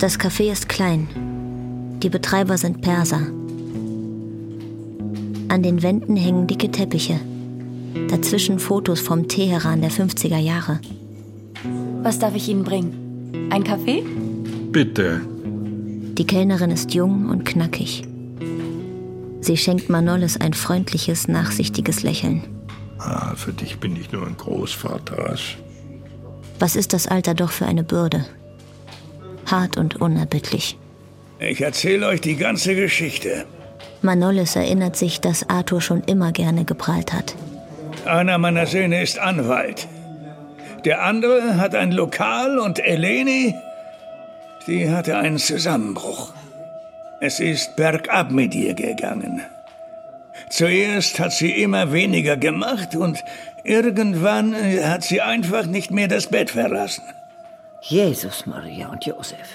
Das 0.07 0.17
Café 0.17 0.49
ist 0.49 0.69
klein. 0.69 1.09
Die 2.01 2.07
Betreiber 2.07 2.57
sind 2.57 2.79
Perser. 2.79 3.19
An 5.49 5.63
den 5.63 5.83
Wänden 5.83 6.15
hängen 6.15 6.47
dicke 6.47 6.71
Teppiche. 6.71 7.19
Dazwischen 8.07 8.57
Fotos 8.57 9.01
vom 9.01 9.27
Teheran 9.27 9.81
der 9.81 9.91
50er 9.91 10.37
Jahre. 10.37 10.79
Was 12.03 12.19
darf 12.19 12.35
ich 12.35 12.47
Ihnen 12.47 12.63
bringen? 12.63 13.49
Ein 13.51 13.65
Kaffee? 13.65 14.01
Bitte. 14.71 15.19
Die 16.17 16.25
Kellnerin 16.25 16.71
ist 16.71 16.93
jung 16.93 17.27
und 17.29 17.43
knackig. 17.43 18.07
Sie 19.41 19.57
schenkt 19.57 19.89
Manolis 19.89 20.37
ein 20.37 20.53
freundliches, 20.53 21.27
nachsichtiges 21.27 22.03
Lächeln. 22.03 22.43
Ah, 22.97 23.35
für 23.35 23.51
dich 23.51 23.77
bin 23.79 23.97
ich 23.97 24.13
nur 24.13 24.25
ein 24.25 24.37
Großvater. 24.37 25.35
Was 26.59 26.77
ist 26.77 26.93
das 26.93 27.07
Alter 27.07 27.33
doch 27.33 27.51
für 27.51 27.65
eine 27.65 27.83
Bürde? 27.83 28.25
Hart 29.51 29.77
und 29.77 29.99
unerbittlich. 30.01 30.77
Ich 31.39 31.61
erzähle 31.61 32.07
euch 32.07 32.21
die 32.21 32.35
ganze 32.35 32.75
Geschichte. 32.75 33.45
Manolis 34.01 34.55
erinnert 34.55 34.95
sich, 34.95 35.21
dass 35.21 35.49
Arthur 35.49 35.81
schon 35.81 36.03
immer 36.03 36.31
gerne 36.31 36.65
geprahlt 36.65 37.13
hat. 37.13 37.35
Einer 38.05 38.37
meiner 38.37 38.65
Söhne 38.65 39.01
ist 39.01 39.19
Anwalt. 39.19 39.87
Der 40.85 41.03
andere 41.03 41.57
hat 41.57 41.75
ein 41.75 41.91
Lokal 41.91 42.59
und 42.59 42.79
Eleni, 42.79 43.53
die 44.67 44.89
hatte 44.89 45.17
einen 45.17 45.37
Zusammenbruch. 45.37 46.33
Es 47.19 47.39
ist 47.39 47.75
bergab 47.75 48.31
mit 48.31 48.53
ihr 48.53 48.73
gegangen. 48.73 49.41
Zuerst 50.49 51.19
hat 51.19 51.33
sie 51.33 51.51
immer 51.51 51.91
weniger 51.91 52.37
gemacht 52.37 52.95
und 52.95 53.23
irgendwann 53.63 54.55
hat 54.55 55.03
sie 55.03 55.21
einfach 55.21 55.65
nicht 55.65 55.91
mehr 55.91 56.07
das 56.07 56.27
Bett 56.27 56.51
verlassen. 56.51 57.03
Jesus, 57.81 58.45
Maria 58.45 58.89
und 58.89 59.05
Josef. 59.05 59.47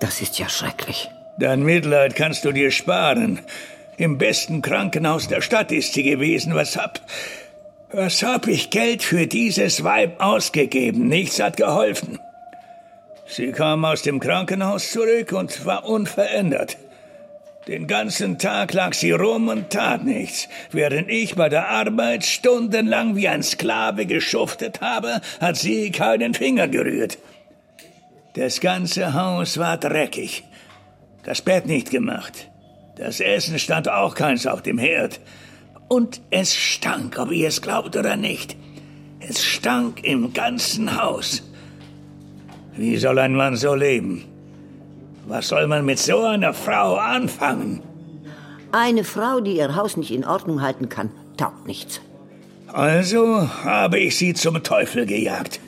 Das 0.00 0.20
ist 0.20 0.38
ja 0.38 0.48
schrecklich. 0.48 1.10
Dein 1.38 1.62
Mitleid 1.62 2.14
kannst 2.14 2.44
du 2.44 2.52
dir 2.52 2.70
sparen. 2.70 3.40
Im 3.96 4.18
besten 4.18 4.62
Krankenhaus 4.62 5.28
der 5.28 5.40
Stadt 5.40 5.72
ist 5.72 5.94
sie 5.94 6.02
gewesen. 6.02 6.54
Was 6.54 6.76
hab, 6.76 7.00
was 7.92 8.22
hab 8.22 8.46
ich 8.46 8.70
Geld 8.70 9.02
für 9.02 9.26
dieses 9.26 9.84
Weib 9.84 10.20
ausgegeben? 10.20 11.08
Nichts 11.08 11.40
hat 11.40 11.56
geholfen. 11.56 12.18
Sie 13.26 13.52
kam 13.52 13.84
aus 13.84 14.02
dem 14.02 14.20
Krankenhaus 14.20 14.92
zurück 14.92 15.32
und 15.32 15.64
war 15.64 15.86
unverändert. 15.88 16.76
Den 17.66 17.88
ganzen 17.88 18.38
Tag 18.38 18.72
lag 18.74 18.94
sie 18.94 19.10
rum 19.10 19.48
und 19.48 19.70
tat 19.70 20.04
nichts. 20.04 20.48
Während 20.70 21.10
ich 21.10 21.34
bei 21.34 21.48
der 21.48 21.68
Arbeit 21.68 22.24
stundenlang 22.24 23.16
wie 23.16 23.26
ein 23.26 23.42
Sklave 23.42 24.06
geschuftet 24.06 24.80
habe, 24.80 25.20
hat 25.40 25.56
sie 25.56 25.90
keinen 25.90 26.34
Finger 26.34 26.68
gerührt. 26.68 27.18
Das 28.36 28.60
ganze 28.60 29.14
Haus 29.14 29.56
war 29.56 29.78
dreckig. 29.78 30.44
Das 31.24 31.40
Bett 31.40 31.64
nicht 31.64 31.90
gemacht. 31.90 32.50
Das 32.96 33.20
Essen 33.20 33.58
stand 33.58 33.88
auch 33.88 34.14
keins 34.14 34.46
auf 34.46 34.60
dem 34.60 34.76
Herd. 34.76 35.20
Und 35.88 36.20
es 36.28 36.54
stank, 36.54 37.18
ob 37.18 37.32
ihr 37.32 37.48
es 37.48 37.62
glaubt 37.62 37.96
oder 37.96 38.16
nicht. 38.16 38.54
Es 39.20 39.42
stank 39.42 40.04
im 40.04 40.34
ganzen 40.34 41.00
Haus. 41.00 41.44
Wie 42.76 42.98
soll 42.98 43.18
ein 43.20 43.34
Mann 43.34 43.56
so 43.56 43.74
leben? 43.74 44.26
Was 45.26 45.48
soll 45.48 45.66
man 45.66 45.86
mit 45.86 45.98
so 45.98 46.20
einer 46.20 46.52
Frau 46.52 46.96
anfangen? 46.96 47.80
Eine 48.70 49.04
Frau, 49.04 49.40
die 49.40 49.56
ihr 49.56 49.76
Haus 49.76 49.96
nicht 49.96 50.10
in 50.10 50.26
Ordnung 50.26 50.60
halten 50.60 50.90
kann, 50.90 51.10
taugt 51.38 51.66
nichts. 51.66 52.02
Also 52.70 53.48
habe 53.64 53.98
ich 53.98 54.18
sie 54.18 54.34
zum 54.34 54.62
Teufel 54.62 55.06
gejagt. 55.06 55.58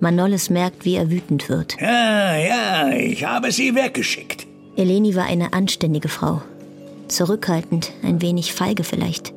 Manolis 0.00 0.50
merkt, 0.50 0.84
wie 0.84 0.96
er 0.96 1.10
wütend 1.10 1.48
wird. 1.48 1.76
Ja, 1.80 2.36
ja, 2.36 2.90
ich 2.90 3.24
habe 3.24 3.50
sie 3.50 3.74
weggeschickt. 3.74 4.46
Eleni 4.76 5.14
war 5.16 5.24
eine 5.24 5.52
anständige 5.52 6.08
Frau. 6.08 6.42
Zurückhaltend, 7.08 7.92
ein 8.02 8.20
wenig 8.20 8.52
feige 8.52 8.84
vielleicht. 8.84 9.32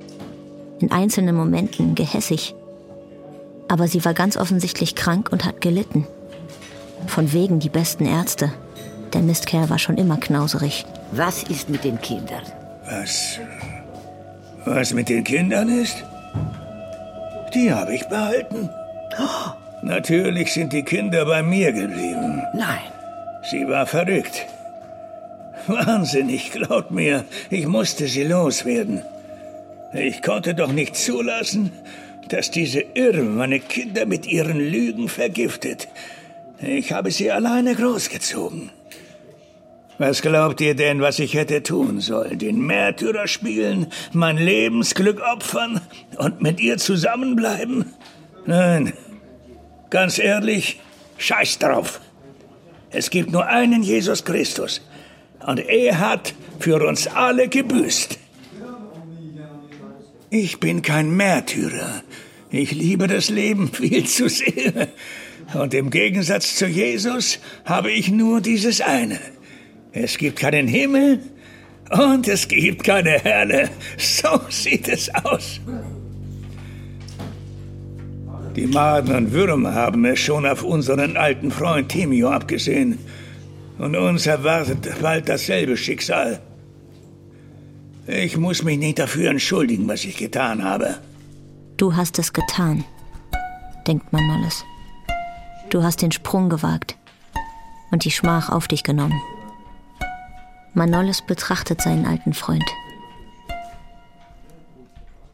In 0.79 0.91
einzelnen 0.91 1.35
Momenten 1.35 1.95
gehässig. 1.95 2.55
Aber 3.67 3.87
sie 3.87 4.03
war 4.03 4.13
ganz 4.13 4.35
offensichtlich 4.35 4.95
krank 4.95 5.29
und 5.31 5.45
hat 5.45 5.61
gelitten. 5.61 6.07
Von 7.07 7.31
wegen 7.31 7.59
die 7.59 7.69
besten 7.69 8.05
Ärzte. 8.05 8.51
Der 9.13 9.21
Mistkerl 9.21 9.69
war 9.69 9.79
schon 9.79 9.97
immer 9.97 10.17
knauserig. 10.17 10.85
Was 11.11 11.43
ist 11.43 11.69
mit 11.69 11.83
den 11.83 12.01
Kindern? 12.01 12.43
Was. 12.85 13.39
Was 14.65 14.93
mit 14.93 15.09
den 15.09 15.23
Kindern 15.23 15.69
ist? 15.69 16.03
Die 17.53 17.71
habe 17.71 17.95
ich 17.95 18.07
behalten. 18.07 18.69
Natürlich 19.81 20.53
sind 20.53 20.73
die 20.73 20.83
Kinder 20.83 21.25
bei 21.25 21.41
mir 21.41 21.71
geblieben. 21.71 22.41
Nein. 22.53 22.91
Sie 23.49 23.67
war 23.67 23.85
verrückt. 23.85 24.45
Wahnsinnig, 25.67 26.51
glaubt 26.51 26.91
mir. 26.91 27.25
Ich 27.49 27.65
musste 27.67 28.07
sie 28.07 28.23
loswerden. 28.23 29.01
Ich 29.93 30.21
konnte 30.21 30.53
doch 30.53 30.71
nicht 30.71 30.95
zulassen, 30.95 31.71
dass 32.27 32.51
diese 32.51 32.81
Irre 32.93 33.23
meine 33.23 33.59
Kinder 33.59 34.05
mit 34.05 34.27
ihren 34.27 34.59
Lügen 34.59 35.09
vergiftet. 35.09 35.87
Ich 36.61 36.91
habe 36.91 37.11
sie 37.11 37.31
alleine 37.31 37.75
großgezogen. 37.75 38.71
Was 39.97 40.21
glaubt 40.21 40.61
ihr 40.61 40.75
denn, 40.75 41.01
was 41.01 41.19
ich 41.19 41.33
hätte 41.33 41.61
tun 41.61 41.99
sollen? 41.99 42.39
Den 42.39 42.59
Märtyrer 42.59 43.27
spielen, 43.27 43.87
mein 44.13 44.37
Lebensglück 44.37 45.21
opfern 45.21 45.81
und 46.17 46.41
mit 46.41 46.59
ihr 46.61 46.77
zusammenbleiben? 46.77 47.93
Nein, 48.45 48.93
Ganz 49.89 50.19
ehrlich, 50.19 50.79
scheiß 51.17 51.59
drauf. 51.59 52.01
Es 52.91 53.09
gibt 53.09 53.31
nur 53.31 53.45
einen 53.45 53.83
Jesus 53.83 54.23
Christus. 54.25 54.81
Und 55.45 55.59
er 55.59 55.99
hat 55.99 56.33
für 56.59 56.85
uns 56.85 57.07
alle 57.07 57.47
gebüßt. 57.47 58.19
Ich 60.29 60.59
bin 60.59 60.81
kein 60.81 61.15
Märtyrer. 61.15 62.03
Ich 62.51 62.71
liebe 62.71 63.07
das 63.07 63.29
Leben 63.29 63.71
viel 63.71 64.05
zu 64.05 64.29
sehr. 64.29 64.89
Und 65.53 65.73
im 65.73 65.89
Gegensatz 65.89 66.55
zu 66.55 66.67
Jesus 66.67 67.39
habe 67.65 67.91
ich 67.91 68.09
nur 68.11 68.41
dieses 68.41 68.81
eine. 68.81 69.19
Es 69.91 70.17
gibt 70.17 70.39
keinen 70.39 70.67
Himmel 70.67 71.19
und 71.89 72.27
es 72.27 72.47
gibt 72.47 72.83
keine 72.83 73.23
Hölle. 73.23 73.69
So 73.97 74.41
sieht 74.49 74.87
es 74.87 75.09
aus. 75.13 75.59
Die 78.59 78.67
Maden 78.67 79.15
und 79.15 79.31
Würmer 79.31 79.73
haben 79.73 80.03
es 80.03 80.19
schon 80.19 80.45
auf 80.45 80.63
unseren 80.63 81.15
alten 81.15 81.49
Freund 81.49 81.87
Timio 81.87 82.29
abgesehen. 82.29 82.99
Und 83.77 83.95
uns 83.95 84.27
erwartet 84.27 85.01
bald 85.01 85.29
dasselbe 85.29 85.77
Schicksal. 85.77 86.41
Ich 88.05 88.35
muss 88.35 88.61
mich 88.61 88.77
nicht 88.77 88.99
dafür 88.99 89.29
entschuldigen, 89.29 89.87
was 89.87 90.03
ich 90.03 90.17
getan 90.17 90.61
habe. 90.61 90.97
Du 91.77 91.95
hast 91.95 92.19
es 92.19 92.33
getan, 92.33 92.83
denkt 93.87 94.11
Manolis. 94.11 94.65
Du 95.69 95.81
hast 95.81 96.01
den 96.01 96.11
Sprung 96.11 96.49
gewagt 96.49 96.97
und 97.91 98.03
die 98.03 98.11
Schmach 98.11 98.49
auf 98.49 98.67
dich 98.67 98.83
genommen. 98.83 99.21
Manolis 100.73 101.21
betrachtet 101.25 101.81
seinen 101.81 102.05
alten 102.05 102.33
Freund. 102.33 102.69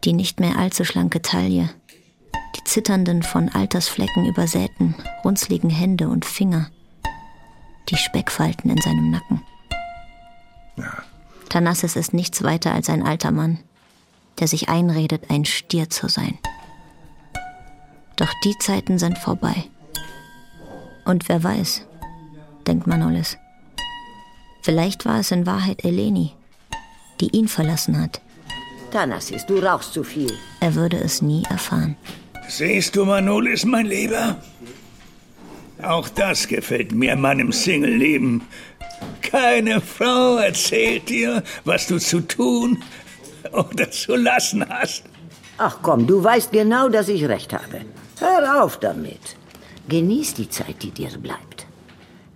Die 0.04 0.14
nicht 0.14 0.40
mehr 0.40 0.60
allzu 0.60 0.86
schlanke 0.86 1.24
Taille, 1.24 1.72
die 2.56 2.64
zitternden, 2.64 3.24
von 3.24 3.50
Altersflecken 3.50 4.26
übersäten, 4.26 4.96
runzligen 5.24 5.70
Hände 5.70 6.08
und 6.10 6.26
Finger, 6.26 6.70
die 7.90 7.98
Speckfalten 7.98 8.70
in 8.70 8.82
seinem 8.82 9.12
Nacken. 9.12 9.42
Ja. 10.78 11.04
Thanassis 11.50 11.96
ist 11.96 12.14
nichts 12.14 12.44
weiter 12.44 12.74
als 12.74 12.90
ein 12.90 13.06
alter 13.06 13.32
Mann, 13.32 13.60
der 14.40 14.48
sich 14.48 14.70
einredet, 14.70 15.30
ein 15.30 15.46
Stier 15.46 15.90
zu 15.90 16.08
sein. 16.08 16.38
Doch 18.16 18.34
die 18.44 18.58
Zeiten 18.60 18.98
sind 18.98 19.18
vorbei. 19.18 19.66
Und 21.06 21.30
wer 21.30 21.44
weiß, 21.44 21.86
denkt 22.66 22.88
Manolis. 22.88 23.38
Vielleicht 24.62 25.06
war 25.06 25.20
es 25.20 25.32
in 25.32 25.46
Wahrheit 25.46 25.86
Eleni, 25.86 26.34
die 27.22 27.30
ihn 27.30 27.48
verlassen 27.48 28.02
hat. 28.02 28.22
Thanasis, 28.92 29.46
du 29.46 29.60
rauchst 29.60 29.94
zu 29.94 30.04
viel. 30.04 30.32
Er 30.62 30.74
würde 30.76 30.98
es 30.98 31.22
nie 31.22 31.44
erfahren. 31.50 31.96
Siehst 32.48 32.96
du, 32.96 33.06
Manolis, 33.06 33.66
mein 33.66 33.86
Lieber? 33.88 34.38
Auch 35.82 36.08
das 36.10 36.48
gefällt 36.48 36.92
mir 36.92 37.14
an 37.14 37.22
meinem 37.22 37.52
Single-Leben. 37.52 38.44
Keine 39.22 39.82
Frau 39.82 40.38
erzählt 40.38 41.10
dir, 41.10 41.44
was 41.64 41.88
du 41.88 42.00
zu 42.00 42.22
tun 42.22 42.82
oder 43.52 43.92
zu 43.92 44.16
lassen 44.16 44.68
hast. 44.70 45.04
Ach 45.58 45.80
komm, 45.82 46.08
du 46.08 46.24
weißt 46.24 46.52
genau, 46.52 46.90
dass 46.90 47.10
ich 47.10 47.28
recht 47.28 47.54
habe. 47.54 47.82
Hör 48.20 48.64
auf 48.64 48.80
damit. 48.80 49.36
Genieß 49.88 50.34
die 50.36 50.50
Zeit, 50.50 50.82
die 50.82 50.92
dir 50.92 51.10
bleibt. 51.18 51.68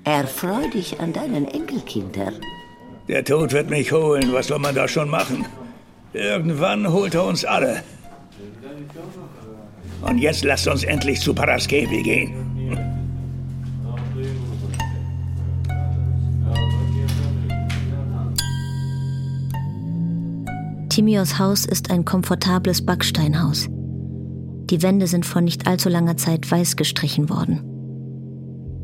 Erfreu 0.04 0.68
dich 0.70 1.00
an 1.00 1.14
deinen 1.14 1.48
Enkelkindern. 1.48 2.36
Der 3.08 3.24
Tod 3.24 3.52
wird 3.54 3.70
mich 3.70 3.92
holen. 3.92 4.32
Was 4.34 4.48
soll 4.48 4.60
man 4.60 4.76
da 4.76 4.88
schon 4.88 5.10
machen? 5.10 5.46
Irgendwann 6.14 6.92
holt 6.92 7.16
er 7.16 7.26
uns 7.26 7.46
alle. 7.46 7.84
Und 10.02 10.18
jetzt 10.18 10.44
lasst 10.44 10.68
uns 10.68 10.84
endlich 10.84 11.20
zu 11.20 11.34
Paraskevi 11.34 12.04
gehen. 12.04 12.50
Timios 20.90 21.40
Haus 21.40 21.66
ist 21.66 21.92
ein 21.92 22.04
komfortables 22.04 22.86
Backsteinhaus. 22.86 23.70
Die 24.70 24.82
Wände 24.82 25.08
sind 25.08 25.26
vor 25.26 25.42
nicht 25.42 25.68
allzu 25.68 25.88
langer 25.88 26.18
Zeit 26.18 26.50
weiß 26.50 26.76
gestrichen 26.76 27.30
worden. 27.30 27.62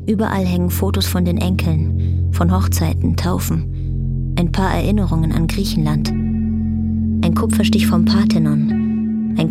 Überall 0.06 0.46
hängen 0.46 0.70
Fotos 0.70 1.06
von 1.06 1.24
den 1.24 1.38
Enkeln, 1.38 2.30
von 2.32 2.54
Hochzeiten, 2.54 3.16
Taufen, 3.16 4.34
ein 4.38 4.52
paar 4.52 4.72
Erinnerungen 4.72 5.32
an 5.32 5.46
Griechenland, 5.46 6.10
ein 6.10 7.34
Kupferstich 7.34 7.86
vom 7.86 8.04
Parthenon, 8.04 8.85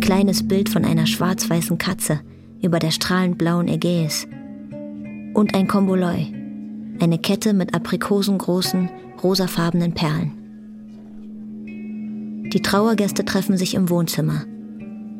kleines 0.06 0.46
Bild 0.46 0.68
von 0.68 0.84
einer 0.84 1.04
schwarz-weißen 1.04 1.78
Katze 1.78 2.20
über 2.62 2.78
der 2.78 2.92
strahlend 2.92 3.38
blauen 3.38 3.66
Ägäis 3.66 4.28
und 5.34 5.52
ein 5.52 5.66
Komboloi, 5.66 6.32
eine 7.00 7.18
Kette 7.18 7.52
mit 7.52 7.74
aprikosengroßen, 7.74 8.88
rosafarbenen 9.24 9.94
Perlen. 9.94 10.30
Die 12.52 12.62
Trauergäste 12.62 13.24
treffen 13.24 13.56
sich 13.56 13.74
im 13.74 13.90
Wohnzimmer. 13.90 14.44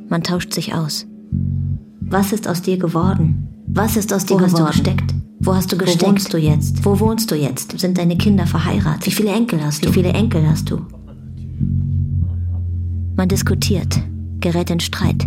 Man 0.08 0.22
tauscht 0.22 0.52
sich 0.52 0.72
aus. 0.72 1.04
Was 2.02 2.32
ist 2.32 2.46
aus 2.46 2.62
dir 2.62 2.78
geworden? 2.78 3.48
Was 3.66 3.96
ist 3.96 4.12
aus 4.12 4.24
dir 4.24 4.36
Wo 4.36 4.40
hast 4.42 4.54
geworden? 4.54 4.66
du 4.66 4.82
gesteckt? 4.84 5.14
Wo 5.40 5.54
hast 5.56 5.72
du 5.72 5.78
gesteckt? 5.78 6.02
Wo 6.04 6.06
wohnst 6.12 6.32
du 6.32 6.38
jetzt? 6.38 6.84
Wo 6.84 7.00
wohnst 7.00 7.28
du 7.32 7.34
jetzt? 7.34 7.76
Sind 7.76 7.98
deine 7.98 8.16
Kinder 8.16 8.46
verheiratet? 8.46 9.04
Wie 9.04 9.10
viele 9.10 9.30
Enkel 9.32 9.60
hast 9.64 9.82
Wie 9.82 9.86
du? 9.86 9.92
viele 9.92 10.10
Enkel 10.10 10.48
hast 10.48 10.70
du? 10.70 10.80
Man 13.16 13.28
diskutiert, 13.28 13.98
gerät 14.46 14.70
in 14.70 14.78
Streit. 14.78 15.24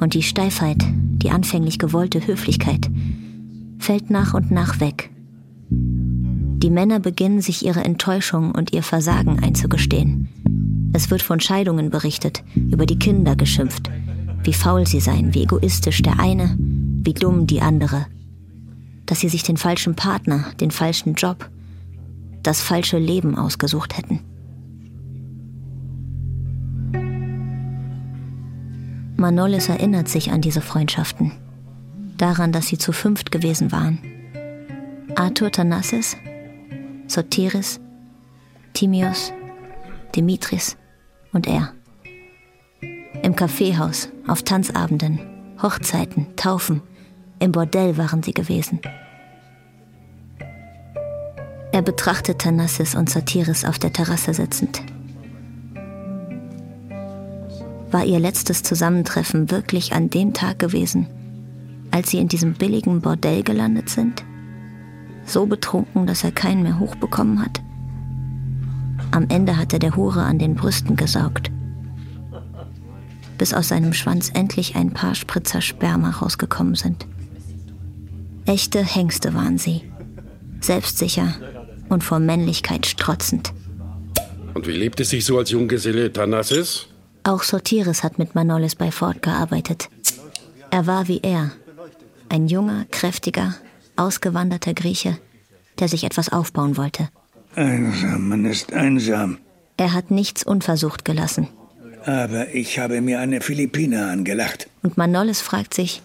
Und 0.00 0.14
die 0.14 0.22
Steifheit, 0.22 0.82
die 0.88 1.28
anfänglich 1.28 1.78
gewollte 1.78 2.26
Höflichkeit, 2.26 2.88
fällt 3.78 4.08
nach 4.08 4.32
und 4.32 4.50
nach 4.50 4.80
weg. 4.80 5.10
Die 5.68 6.70
Männer 6.70 6.98
beginnen 6.98 7.42
sich 7.42 7.62
ihre 7.66 7.84
Enttäuschung 7.84 8.52
und 8.52 8.72
ihr 8.72 8.82
Versagen 8.82 9.38
einzugestehen. 9.40 10.28
Es 10.94 11.10
wird 11.10 11.20
von 11.20 11.40
Scheidungen 11.40 11.90
berichtet, 11.90 12.42
über 12.54 12.86
die 12.86 12.98
Kinder 12.98 13.36
geschimpft, 13.36 13.90
wie 14.44 14.54
faul 14.54 14.86
sie 14.86 15.00
seien, 15.00 15.34
wie 15.34 15.42
egoistisch 15.42 16.00
der 16.00 16.18
eine, 16.18 16.56
wie 16.58 17.12
dumm 17.12 17.46
die 17.46 17.60
andere, 17.60 18.06
dass 19.04 19.20
sie 19.20 19.28
sich 19.28 19.42
den 19.42 19.58
falschen 19.58 19.94
Partner, 19.94 20.46
den 20.58 20.70
falschen 20.70 21.16
Job, 21.16 21.50
das 22.42 22.62
falsche 22.62 22.96
Leben 22.96 23.36
ausgesucht 23.36 23.98
hätten. 23.98 24.20
Manolis 29.20 29.68
erinnert 29.68 30.08
sich 30.08 30.30
an 30.30 30.40
diese 30.40 30.60
Freundschaften, 30.60 31.32
daran, 32.16 32.52
dass 32.52 32.68
sie 32.68 32.78
zu 32.78 32.92
fünft 32.92 33.32
gewesen 33.32 33.72
waren. 33.72 33.98
Arthur 35.16 35.50
Thanassis, 35.50 36.16
Sotiris, 37.08 37.80
Timios, 38.74 39.32
Dimitris 40.14 40.76
und 41.32 41.48
er. 41.48 41.72
Im 43.24 43.34
Kaffeehaus, 43.34 44.08
auf 44.28 44.44
Tanzabenden, 44.44 45.18
Hochzeiten, 45.60 46.36
Taufen, 46.36 46.80
im 47.40 47.50
Bordell 47.50 47.98
waren 47.98 48.22
sie 48.22 48.32
gewesen. 48.32 48.78
Er 51.72 51.82
betrachtet 51.82 52.38
Thanassis 52.38 52.94
und 52.94 53.10
Satiris 53.10 53.64
auf 53.64 53.80
der 53.80 53.92
Terrasse 53.92 54.32
sitzend. 54.32 54.80
War 57.90 58.04
ihr 58.04 58.18
letztes 58.20 58.62
Zusammentreffen 58.62 59.50
wirklich 59.50 59.94
an 59.94 60.10
dem 60.10 60.34
Tag 60.34 60.58
gewesen, 60.58 61.06
als 61.90 62.10
sie 62.10 62.18
in 62.18 62.28
diesem 62.28 62.52
billigen 62.52 63.00
Bordell 63.00 63.42
gelandet 63.42 63.88
sind? 63.88 64.24
So 65.24 65.46
betrunken, 65.46 66.06
dass 66.06 66.22
er 66.22 66.32
keinen 66.32 66.62
mehr 66.62 66.78
hochbekommen 66.78 67.42
hat? 67.42 67.62
Am 69.10 69.26
Ende 69.30 69.56
hat 69.56 69.72
er 69.72 69.78
der 69.78 69.96
Hure 69.96 70.22
an 70.22 70.38
den 70.38 70.54
Brüsten 70.54 70.96
gesaugt, 70.96 71.50
bis 73.38 73.54
aus 73.54 73.68
seinem 73.68 73.94
Schwanz 73.94 74.30
endlich 74.34 74.76
ein 74.76 74.92
paar 74.92 75.14
Spritzer 75.14 75.62
Sperma 75.62 76.10
rausgekommen 76.10 76.74
sind. 76.74 77.06
Echte 78.44 78.84
Hengste 78.84 79.32
waren 79.32 79.56
sie, 79.56 79.82
selbstsicher 80.60 81.34
und 81.88 82.04
vor 82.04 82.18
Männlichkeit 82.18 82.84
strotzend. 82.84 83.54
Und 84.52 84.66
wie 84.66 84.72
lebt 84.72 85.00
es 85.00 85.10
sich 85.10 85.24
so 85.24 85.38
als 85.38 85.50
Junggeselle 85.50 86.12
Thanassis? 86.12 86.88
Auch 87.28 87.42
Sotiris 87.42 88.02
hat 88.02 88.18
mit 88.18 88.34
Manolis 88.34 88.74
bei 88.74 88.90
Ford 88.90 89.20
gearbeitet. 89.20 89.90
Er 90.70 90.86
war 90.86 91.08
wie 91.08 91.20
er, 91.22 91.52
ein 92.30 92.46
junger, 92.46 92.86
kräftiger, 92.90 93.54
ausgewanderter 93.96 94.72
Grieche, 94.72 95.18
der 95.78 95.88
sich 95.88 96.04
etwas 96.04 96.30
aufbauen 96.30 96.78
wollte. 96.78 97.10
Einsam, 97.54 98.28
man 98.28 98.46
ist 98.46 98.72
einsam. 98.72 99.36
Er 99.76 99.92
hat 99.92 100.10
nichts 100.10 100.42
unversucht 100.42 101.04
gelassen. 101.04 101.48
Aber 102.06 102.54
ich 102.54 102.78
habe 102.78 103.02
mir 103.02 103.20
eine 103.20 103.42
Philippiner 103.42 104.06
angelacht. 104.10 104.70
Und 104.82 104.96
Manolis 104.96 105.42
fragt 105.42 105.74
sich, 105.74 106.00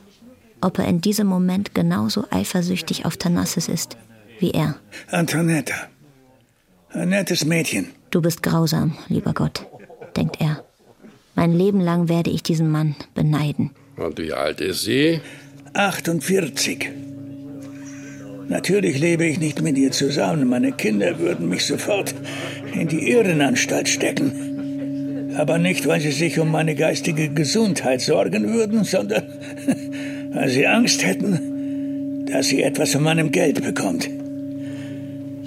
ob 0.60 0.78
er 0.78 0.90
in 0.90 1.00
diesem 1.00 1.28
Moment 1.28 1.74
genauso 1.74 2.26
eifersüchtig 2.32 3.06
auf 3.06 3.16
Thanassis 3.16 3.70
ist 3.70 3.96
wie 4.40 4.52
er. 4.52 4.76
Antonetta. 5.10 5.88
Ein 6.90 7.10
nettes 7.10 7.46
Mädchen. 7.46 7.94
Du 8.12 8.22
bist 8.22 8.44
grausam, 8.44 8.98
lieber 9.08 9.34
Gott, 9.34 9.66
denkt 10.18 10.42
er. 10.42 10.66
Mein 11.36 11.54
Leben 11.54 11.82
lang 11.82 12.10
werde 12.10 12.30
ich 12.30 12.44
diesen 12.44 12.70
Mann 12.70 12.96
beneiden. 13.16 13.72
Und 13.98 14.20
wie 14.20 14.34
alt 14.34 14.62
ist 14.62 14.84
sie? 14.84 15.20
48. 15.74 16.90
Natürlich 18.48 19.00
lebe 19.00 19.26
ich 19.26 19.40
nicht 19.40 19.62
mit 19.62 19.78
ihr 19.78 19.92
zusammen. 19.92 20.48
Meine 20.48 20.72
Kinder 20.72 21.18
würden 21.20 21.50
mich 21.50 21.66
sofort 21.66 22.14
in 22.74 22.88
die 22.88 23.10
Irrenanstalt 23.12 23.88
stecken. 23.90 25.34
Aber 25.38 25.58
nicht, 25.58 25.88
weil 25.88 26.02
sie 26.02 26.12
sich 26.12 26.40
um 26.40 26.52
meine 26.52 26.76
geistige 26.76 27.30
Gesundheit 27.30 28.02
sorgen 28.02 28.54
würden, 28.54 28.84
sondern 28.84 29.24
weil 30.34 30.50
sie 30.50 30.68
Angst 30.68 31.06
hätten, 31.06 32.28
dass 32.32 32.48
sie 32.48 32.62
etwas 32.62 32.92
von 32.92 33.04
meinem 33.04 33.32
Geld 33.32 33.64
bekommt. 33.64 34.10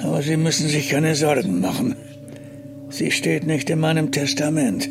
Aber 0.03 0.23
Sie 0.23 0.37
müssen 0.37 0.69
sich 0.69 0.91
keine 0.91 1.15
Sorgen 1.15 1.61
machen. 1.61 1.97
Sie 2.91 3.11
steht 3.11 3.47
nicht 3.47 3.71
in 3.71 3.81
meinem 3.81 4.13
Testament. 4.13 4.89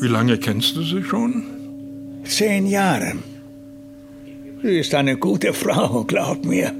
Wie 0.00 0.08
lange 0.08 0.38
kennst 0.38 0.76
du 0.76 0.82
sie 0.82 1.02
schon? 1.04 1.42
Zehn 2.24 2.66
Jahre. 2.66 3.12
Sie 4.62 4.78
ist 4.78 4.94
eine 4.94 5.18
gute 5.18 5.52
Frau, 5.52 6.04
glaub 6.04 6.42
mir. 6.42 6.72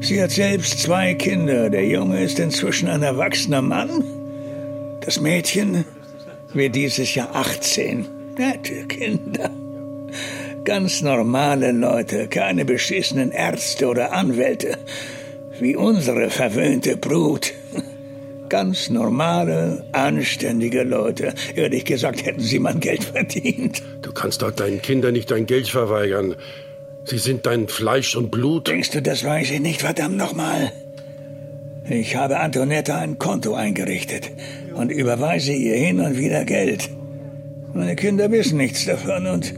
Sie 0.00 0.22
hat 0.22 0.30
selbst 0.30 0.78
zwei 0.78 1.14
Kinder. 1.14 1.70
Der 1.70 1.84
Junge 1.84 2.22
ist 2.22 2.38
inzwischen 2.38 2.88
ein 2.88 3.02
erwachsener 3.02 3.60
Mann. 3.60 4.04
Das 5.00 5.20
Mädchen 5.20 5.84
wird 6.52 6.76
dieses 6.76 7.12
Jahr 7.16 7.34
18. 7.34 8.06
Nette 8.38 8.86
Kinder. 8.86 9.50
Ganz 10.64 11.02
normale 11.02 11.72
Leute, 11.72 12.28
keine 12.28 12.64
beschissenen 12.64 13.32
Ärzte 13.32 13.88
oder 13.88 14.12
Anwälte, 14.12 14.78
wie 15.58 15.74
unsere 15.74 16.30
verwöhnte 16.30 16.96
Brut. 16.96 17.52
Ganz 18.54 18.88
normale, 18.88 19.84
anständige 19.90 20.84
Leute. 20.84 21.34
Ehrlich 21.56 21.84
gesagt 21.84 22.24
hätten 22.24 22.38
sie 22.38 22.60
mein 22.60 22.78
Geld 22.78 23.02
verdient. 23.12 23.82
Du 24.00 24.12
kannst 24.12 24.42
doch 24.42 24.52
deinen 24.52 24.80
Kindern 24.80 25.14
nicht 25.14 25.32
dein 25.32 25.46
Geld 25.46 25.66
verweigern. 25.68 26.36
Sie 27.04 27.18
sind 27.18 27.46
dein 27.46 27.66
Fleisch 27.66 28.14
und 28.14 28.30
Blut. 28.30 28.68
Denkst 28.68 28.92
du, 28.92 29.02
das 29.02 29.24
weiß 29.24 29.50
ich 29.50 29.58
nicht, 29.58 29.80
verdammt 29.80 30.16
nochmal? 30.16 30.70
Ich 31.90 32.14
habe 32.14 32.38
Antonetta 32.38 32.96
ein 32.96 33.18
Konto 33.18 33.54
eingerichtet 33.54 34.30
und 34.76 34.92
überweise 34.92 35.52
ihr 35.52 35.74
hin 35.74 35.98
und 35.98 36.16
wieder 36.16 36.44
Geld. 36.44 36.88
Meine 37.72 37.96
Kinder 37.96 38.30
wissen 38.30 38.58
nichts 38.58 38.84
davon 38.84 39.26
und 39.26 39.52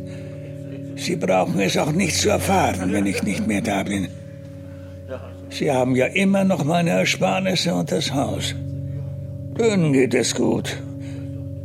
sie 0.97 1.17
brauchen 1.17 1.61
es 1.61 1.77
auch 1.77 1.93
nicht 1.93 2.17
zu 2.17 2.31
erfahren, 2.31 2.93
wenn 2.93 3.05
ich 3.05 3.23
nicht 3.23 3.47
mehr 3.47 3.61
da 3.61 3.83
bin. 3.83 4.09
Sie 5.51 5.71
haben 5.71 5.95
ja 5.97 6.07
immer 6.07 6.45
noch 6.45 6.65
meine 6.65 6.93
Ersparnisse 6.93 7.75
und 7.75 7.93
das 7.93 8.15
Haus. 8.15 8.55
Denen 9.59 9.93
geht 9.93 10.15
es 10.15 10.35
gut. 10.35 10.77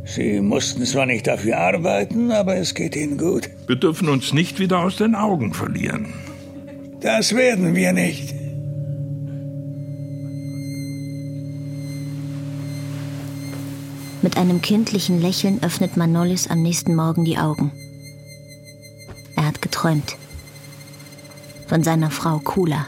Sie 0.04 0.40
mussten 0.40 0.84
zwar 0.84 1.06
nicht 1.06 1.26
dafür 1.26 1.58
arbeiten, 1.58 2.32
aber 2.32 2.56
es 2.56 2.74
geht 2.74 2.96
ihnen 2.96 3.18
gut. 3.18 3.48
Wir 3.66 3.76
dürfen 3.76 4.08
uns 4.08 4.32
nicht 4.32 4.58
wieder 4.58 4.80
aus 4.80 4.96
den 4.96 5.14
Augen 5.14 5.54
verlieren. 5.54 6.12
Das 7.00 7.34
werden 7.34 7.74
wir 7.74 7.92
nicht. 7.92 8.34
Mit 14.22 14.36
einem 14.36 14.62
kindlichen 14.62 15.20
Lächeln 15.20 15.62
öffnet 15.62 15.96
Manolis 15.96 16.48
am 16.48 16.62
nächsten 16.62 16.94
Morgen 16.94 17.24
die 17.24 17.38
Augen. 17.38 17.72
Er 19.34 19.46
hat 19.46 19.60
geträumt. 19.60 20.16
Von 21.66 21.82
seiner 21.82 22.10
Frau 22.10 22.38
Kula. 22.38 22.86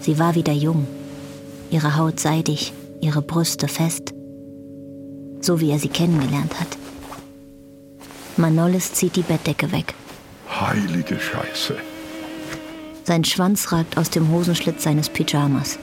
Sie 0.00 0.18
war 0.18 0.34
wieder 0.34 0.52
jung, 0.52 0.86
ihre 1.70 1.96
Haut 1.96 2.20
seidig, 2.20 2.72
ihre 3.04 3.22
Brüste 3.22 3.68
fest, 3.68 4.14
so 5.40 5.60
wie 5.60 5.70
er 5.70 5.78
sie 5.78 5.88
kennengelernt 5.88 6.58
hat. 6.58 6.78
Manolis 8.36 8.94
zieht 8.94 9.16
die 9.16 9.22
Bettdecke 9.22 9.70
weg. 9.70 9.94
Heilige 10.48 11.20
Scheiße. 11.20 11.76
Sein 13.04 13.24
Schwanz 13.24 13.70
ragt 13.70 13.98
aus 13.98 14.10
dem 14.10 14.30
Hosenschlitz 14.30 14.82
seines 14.82 15.10
Pyjamas. 15.10 15.78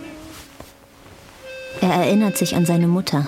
Er 1.80 1.90
erinnert 1.90 2.38
sich 2.38 2.56
an 2.56 2.66
seine 2.66 2.88
Mutter, 2.88 3.28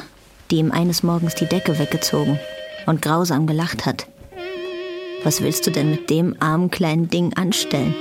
die 0.50 0.58
ihm 0.58 0.72
eines 0.72 1.04
Morgens 1.04 1.36
die 1.36 1.48
Decke 1.48 1.78
weggezogen 1.78 2.40
und 2.86 3.02
grausam 3.02 3.48
gelacht 3.48 3.86
hat. 3.86 4.08
Was 5.24 5.42
willst 5.42 5.66
du 5.68 5.72
denn 5.72 5.92
mit 5.92 6.10
dem 6.10 6.36
armen 6.40 6.70
kleinen 6.70 7.10
Ding 7.10 7.34
anstellen? 7.36 7.96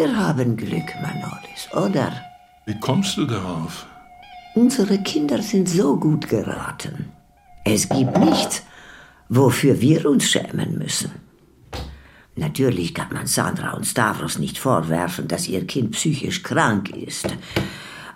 Wir 0.00 0.16
haben 0.16 0.56
Glück, 0.56 0.94
Manolis, 1.02 1.68
oder? 1.74 2.10
Wie 2.64 2.80
kommst 2.80 3.18
du 3.18 3.26
darauf? 3.26 3.84
Unsere 4.54 4.96
Kinder 5.02 5.42
sind 5.42 5.68
so 5.68 5.94
gut 5.94 6.26
geraten. 6.26 7.12
Es 7.66 7.86
gibt 7.86 8.16
nichts, 8.16 8.62
wofür 9.28 9.78
wir 9.82 10.08
uns 10.08 10.30
schämen 10.30 10.78
müssen. 10.78 11.10
Natürlich 12.34 12.94
kann 12.94 13.12
man 13.12 13.26
Sandra 13.26 13.72
und 13.72 13.84
Stavros 13.84 14.38
nicht 14.38 14.56
vorwerfen, 14.56 15.28
dass 15.28 15.46
ihr 15.48 15.66
Kind 15.66 15.90
psychisch 15.90 16.42
krank 16.42 16.88
ist. 16.96 17.26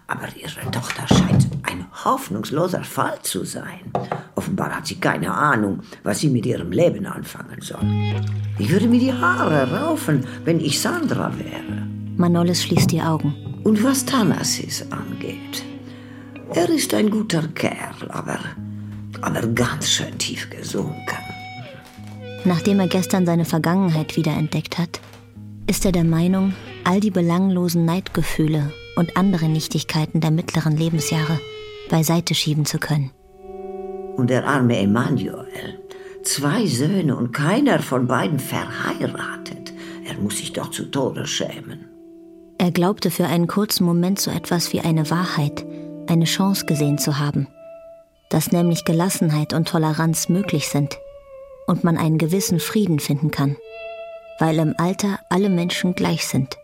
Aber 0.07 0.29
ihre 0.37 0.71
Tochter 0.71 1.07
scheint 1.09 1.49
ein 1.63 1.87
hoffnungsloser 2.05 2.85
Fall 2.85 3.19
zu 3.23 3.45
sein. 3.45 3.91
Offenbar 4.35 4.77
hat 4.77 4.87
sie 4.87 4.97
keine 4.97 5.33
Ahnung, 5.33 5.81
was 6.03 6.21
sie 6.21 6.29
mit 6.29 6.45
ihrem 6.45 6.73
Leben 6.73 7.07
anfangen 7.07 7.61
soll. 7.61 7.81
Ich 8.59 8.71
würde 8.71 8.87
mir 8.87 9.01
die 9.01 9.13
Haare 9.13 9.71
raufen, 9.71 10.27
wenn 10.45 10.61
ich 10.61 10.81
Sandra 10.81 11.33
wäre. 11.39 11.87
Manolis 12.17 12.63
schließt 12.63 12.91
die 12.91 13.01
Augen. 13.01 13.35
Und 13.65 13.83
was 13.83 14.05
Thanasis 14.05 14.85
angeht, 14.91 15.65
er 16.53 16.69
ist 16.69 16.93
ein 16.93 17.11
guter 17.11 17.49
Kerl, 17.49 18.11
aber, 18.11 18.39
aber 19.23 19.47
ganz 19.49 19.89
schön 19.89 20.19
tief 20.19 20.51
gesunken. 20.51 20.95
Nachdem 22.45 22.79
er 22.79 22.89
gestern 22.89 23.25
seine 23.25 23.47
Vergangenheit 23.47 24.17
wiederentdeckt 24.17 24.77
hat, 24.77 25.01
ist 25.67 25.87
er 25.87 25.93
der 25.93 26.05
Meinung, 26.05 26.53
all 26.85 27.01
die 27.01 27.11
belanglosen 27.11 27.87
Neidgefühle 27.87 28.71
und 28.97 29.17
andere 29.17 29.49
Nichtigkeiten 29.49 30.21
der 30.21 30.31
mittleren 30.31 30.77
Lebensjahre 30.77 31.41
beiseite 31.91 32.35
schieben 32.35 32.65
zu 32.65 32.79
können. 32.79 33.11
Und 34.17 34.31
der 34.31 34.47
arme 34.47 34.79
Emanuel, 34.79 35.81
zwei 36.23 36.67
Söhne 36.67 37.17
und 37.17 37.33
keiner 37.33 37.81
von 37.81 38.07
beiden 38.07 38.39
verheiratet. 38.39 39.73
Er 40.07 40.15
muss 40.15 40.39
sich 40.39 40.53
doch 40.53 40.71
zu 40.71 40.91
Tode 40.91 41.27
schämen. 41.27 41.89
Er 42.59 42.71
glaubte 42.71 43.11
für 43.11 43.27
einen 43.27 43.47
kurzen 43.47 43.85
Moment 43.85 44.21
so 44.21 44.31
etwas 44.31 44.73
wie 44.73 44.81
eine 44.81 45.11
Wahrheit, 45.11 45.67
eine 46.07 46.25
Chance 46.25 46.67
gesehen 46.67 46.99
zu 46.99 47.19
haben, 47.19 47.49
dass 48.31 48.53
nämlich 48.53 48.85
Gelassenheit 48.85 49.53
und 49.53 49.69
Toleranz 49.69 50.29
möglich 50.29 50.69
sind 50.69 50.99
und 51.67 51.85
man 51.85 51.97
einen 51.97 52.19
gewissen 52.19 52.61
Frieden 52.61 53.01
finden 53.01 53.31
kann, 53.31 53.57
weil 54.39 54.59
im 54.59 54.75
Alter 54.79 55.19
alle 55.29 55.49
Menschen 55.49 55.95
gleich 55.95 56.27
sind. 56.27 56.57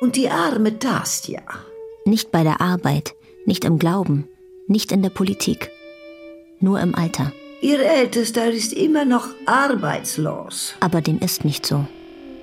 Und 0.00 0.16
die 0.16 0.30
arme 0.30 0.78
Tastia. 0.78 1.42
Nicht 2.06 2.32
bei 2.32 2.42
der 2.42 2.62
Arbeit, 2.62 3.14
nicht 3.44 3.66
im 3.66 3.78
Glauben, 3.78 4.26
nicht 4.66 4.92
in 4.92 5.02
der 5.02 5.10
Politik, 5.10 5.70
nur 6.58 6.80
im 6.80 6.94
Alter. 6.94 7.32
Ihr 7.60 7.80
Ältester 7.80 8.50
ist 8.50 8.72
immer 8.72 9.04
noch 9.04 9.28
arbeitslos. 9.44 10.72
Aber 10.80 11.02
dem 11.02 11.18
ist 11.18 11.44
nicht 11.44 11.66
so. 11.66 11.86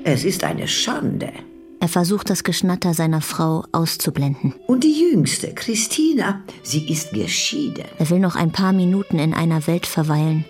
Es 0.04 0.24
ist 0.24 0.44
eine 0.44 0.68
Schande. 0.68 1.34
Er 1.80 1.88
versucht 1.88 2.30
das 2.30 2.44
Geschnatter 2.44 2.94
seiner 2.94 3.22
Frau 3.22 3.66
auszublenden. 3.72 4.54
Und 4.68 4.84
die 4.84 5.10
jüngste, 5.10 5.54
Christina, 5.56 6.44
sie 6.62 6.88
ist 6.88 7.12
geschieden. 7.12 7.86
Er 7.98 8.10
will 8.12 8.20
noch 8.20 8.36
ein 8.36 8.52
paar 8.52 8.74
Minuten 8.74 9.18
in 9.18 9.34
einer 9.34 9.66
Welt 9.66 9.88
verweilen, 9.88 10.46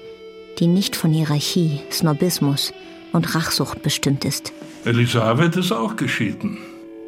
die 0.60 0.67
nicht 0.67 0.98
von 0.98 1.12
Hierarchie, 1.12 1.80
Snobismus 1.89 2.74
und 3.13 3.34
Rachsucht 3.34 3.82
bestimmt 3.82 4.26
ist. 4.26 4.52
Elisabeth 4.84 5.56
ist 5.56 5.72
auch 5.72 5.96
geschieden. 5.96 6.58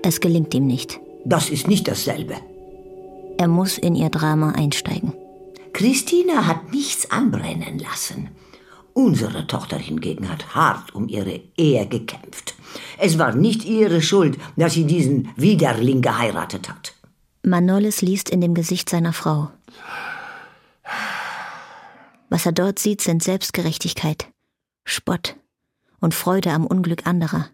Es 0.01 0.19
gelingt 0.19 0.53
ihm 0.53 0.67
nicht. 0.67 0.99
Das 1.25 1.49
ist 1.49 1.67
nicht 1.67 1.87
dasselbe. 1.87 2.35
Er 3.37 3.47
muss 3.47 3.77
in 3.77 3.95
ihr 3.95 4.09
Drama 4.09 4.51
einsteigen. 4.51 5.13
Christina 5.73 6.47
hat 6.47 6.71
nichts 6.71 7.11
anbrennen 7.11 7.79
lassen. 7.79 8.29
Unsere 8.93 9.47
Tochter 9.47 9.77
hingegen 9.77 10.29
hat 10.29 10.55
hart 10.55 10.93
um 10.93 11.07
ihre 11.07 11.39
Ehe 11.55 11.87
gekämpft. 11.87 12.55
Es 12.97 13.17
war 13.17 13.33
nicht 13.33 13.63
ihre 13.65 14.01
Schuld, 14.01 14.37
dass 14.57 14.73
sie 14.73 14.85
diesen 14.85 15.29
Widerling 15.35 16.01
geheiratet 16.01 16.69
hat. 16.69 16.93
Manolis 17.43 18.01
liest 18.01 18.29
in 18.29 18.41
dem 18.41 18.53
Gesicht 18.53 18.89
seiner 18.89 19.13
Frau. 19.13 19.49
Was 22.29 22.45
er 22.45 22.51
dort 22.51 22.79
sieht, 22.79 23.01
sind 23.01 23.23
Selbstgerechtigkeit, 23.23 24.27
Spott 24.85 25.35
und 25.99 26.13
Freude 26.13 26.51
am 26.51 26.65
Unglück 26.65 27.07
anderer. 27.07 27.49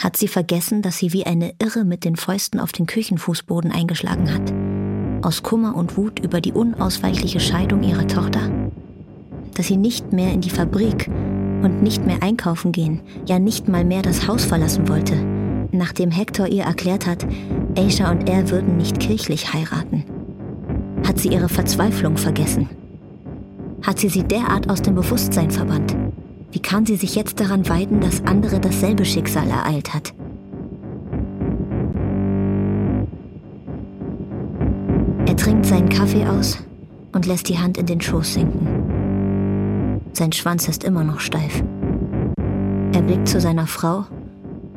Hat 0.00 0.16
sie 0.16 0.28
vergessen, 0.28 0.80
dass 0.80 0.98
sie 0.98 1.12
wie 1.12 1.26
eine 1.26 1.54
Irre 1.60 1.84
mit 1.84 2.04
den 2.04 2.14
Fäusten 2.14 2.60
auf 2.60 2.70
den 2.70 2.86
Küchenfußboden 2.86 3.72
eingeschlagen 3.72 4.32
hat? 4.32 5.26
Aus 5.26 5.42
Kummer 5.42 5.74
und 5.74 5.96
Wut 5.96 6.20
über 6.20 6.40
die 6.40 6.52
unausweichliche 6.52 7.40
Scheidung 7.40 7.82
ihrer 7.82 8.06
Tochter? 8.06 8.48
Dass 9.54 9.66
sie 9.66 9.76
nicht 9.76 10.12
mehr 10.12 10.32
in 10.32 10.40
die 10.40 10.50
Fabrik 10.50 11.08
und 11.08 11.82
nicht 11.82 12.06
mehr 12.06 12.22
einkaufen 12.22 12.70
gehen, 12.70 13.00
ja 13.26 13.40
nicht 13.40 13.66
mal 13.66 13.84
mehr 13.84 14.02
das 14.02 14.28
Haus 14.28 14.44
verlassen 14.44 14.88
wollte, 14.88 15.16
nachdem 15.72 16.12
Hector 16.12 16.46
ihr 16.46 16.62
erklärt 16.62 17.04
hat, 17.04 17.26
Aisha 17.76 18.08
und 18.08 18.28
er 18.28 18.48
würden 18.50 18.76
nicht 18.76 19.00
kirchlich 19.00 19.52
heiraten. 19.52 20.04
Hat 21.04 21.18
sie 21.18 21.30
ihre 21.30 21.48
Verzweiflung 21.48 22.16
vergessen? 22.16 22.70
Hat 23.82 23.98
sie 23.98 24.08
sie 24.08 24.22
derart 24.22 24.70
aus 24.70 24.80
dem 24.80 24.94
Bewusstsein 24.94 25.50
verbannt? 25.50 25.97
Wie 26.50 26.60
kann 26.60 26.86
sie 26.86 26.96
sich 26.96 27.14
jetzt 27.14 27.40
daran 27.40 27.68
weiden, 27.68 28.00
dass 28.00 28.24
andere 28.24 28.58
dasselbe 28.58 29.04
Schicksal 29.04 29.48
ereilt 29.48 29.92
hat? 29.92 30.14
Er 35.26 35.36
trinkt 35.36 35.66
seinen 35.66 35.90
Kaffee 35.90 36.26
aus 36.26 36.58
und 37.12 37.26
lässt 37.26 37.48
die 37.50 37.58
Hand 37.58 37.76
in 37.76 37.84
den 37.84 38.00
Schoß 38.00 38.34
sinken. 38.34 40.00
Sein 40.12 40.32
Schwanz 40.32 40.68
ist 40.68 40.84
immer 40.84 41.04
noch 41.04 41.20
steif. 41.20 41.62
Er 42.92 43.02
blickt 43.02 43.28
zu 43.28 43.40
seiner 43.40 43.66
Frau 43.66 44.06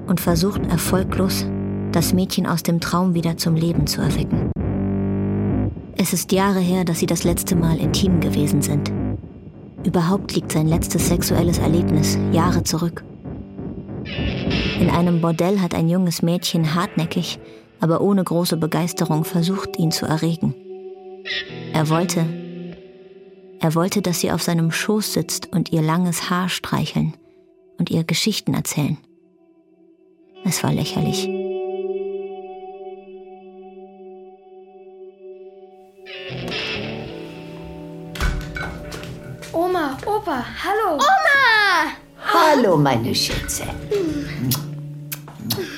und 0.07 0.19
versucht 0.19 0.61
erfolglos, 0.67 1.45
das 1.93 2.13
Mädchen 2.13 2.45
aus 2.45 2.63
dem 2.63 2.81
Traum 2.81 3.13
wieder 3.13 3.37
zum 3.37 3.55
Leben 3.55 3.87
zu 3.87 4.01
erwecken. 4.01 4.51
Es 5.97 6.11
ist 6.13 6.31
Jahre 6.31 6.59
her, 6.59 6.83
dass 6.83 6.99
sie 6.99 7.05
das 7.05 7.23
letzte 7.23 7.55
Mal 7.55 7.77
intim 7.77 8.19
gewesen 8.19 8.61
sind. 8.61 8.91
Überhaupt 9.83 10.35
liegt 10.35 10.51
sein 10.51 10.67
letztes 10.67 11.07
sexuelles 11.07 11.57
Erlebnis 11.57 12.17
Jahre 12.31 12.63
zurück. 12.63 13.03
In 14.79 14.89
einem 14.89 15.21
Bordell 15.21 15.59
hat 15.59 15.73
ein 15.73 15.89
junges 15.89 16.21
Mädchen 16.21 16.75
hartnäckig, 16.75 17.39
aber 17.79 18.01
ohne 18.01 18.23
große 18.23 18.57
Begeisterung 18.57 19.23
versucht, 19.23 19.77
ihn 19.77 19.91
zu 19.91 20.05
erregen. 20.05 20.53
Er 21.73 21.89
wollte, 21.89 22.25
er 23.59 23.75
wollte, 23.75 24.01
dass 24.01 24.19
sie 24.19 24.31
auf 24.31 24.41
seinem 24.41 24.71
Schoß 24.71 25.13
sitzt 25.13 25.51
und 25.51 25.71
ihr 25.71 25.81
langes 25.81 26.29
Haar 26.29 26.49
streicheln 26.49 27.13
und 27.77 27.89
ihr 27.89 28.03
Geschichten 28.03 28.53
erzählen. 28.53 28.97
Es 30.43 30.63
war 30.63 30.73
lächerlich. 30.73 31.29
Oma, 39.81 39.97
Opa, 40.05 40.45
hallo. 40.63 40.93
Oma! 40.93 41.91
Hallo, 42.23 42.77
meine 42.77 43.15
Schätze. 43.15 43.63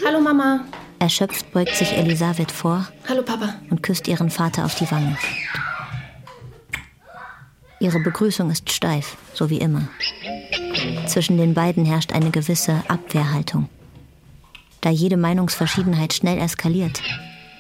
Hallo, 0.05 0.19
Mama. 0.19 0.65
Erschöpft 0.99 1.49
beugt 1.53 1.73
sich 1.75 1.93
Elisabeth 1.93 2.51
vor 2.51 2.85
Hallo, 3.07 3.21
Papa. 3.21 3.55
und 3.69 3.81
küsst 3.81 4.09
ihren 4.09 4.29
Vater 4.29 4.65
auf 4.65 4.75
die 4.75 4.91
Wange. 4.91 5.17
Ihre 7.79 7.99
Begrüßung 7.99 8.51
ist 8.51 8.69
steif, 8.73 9.15
so 9.33 9.49
wie 9.49 9.59
immer. 9.59 9.87
Zwischen 11.07 11.37
den 11.37 11.53
beiden 11.53 11.85
herrscht 11.85 12.11
eine 12.11 12.29
gewisse 12.29 12.83
Abwehrhaltung. 12.89 13.69
Da 14.81 14.89
jede 14.89 15.15
Meinungsverschiedenheit 15.15 16.13
schnell 16.13 16.39
eskaliert, 16.39 17.01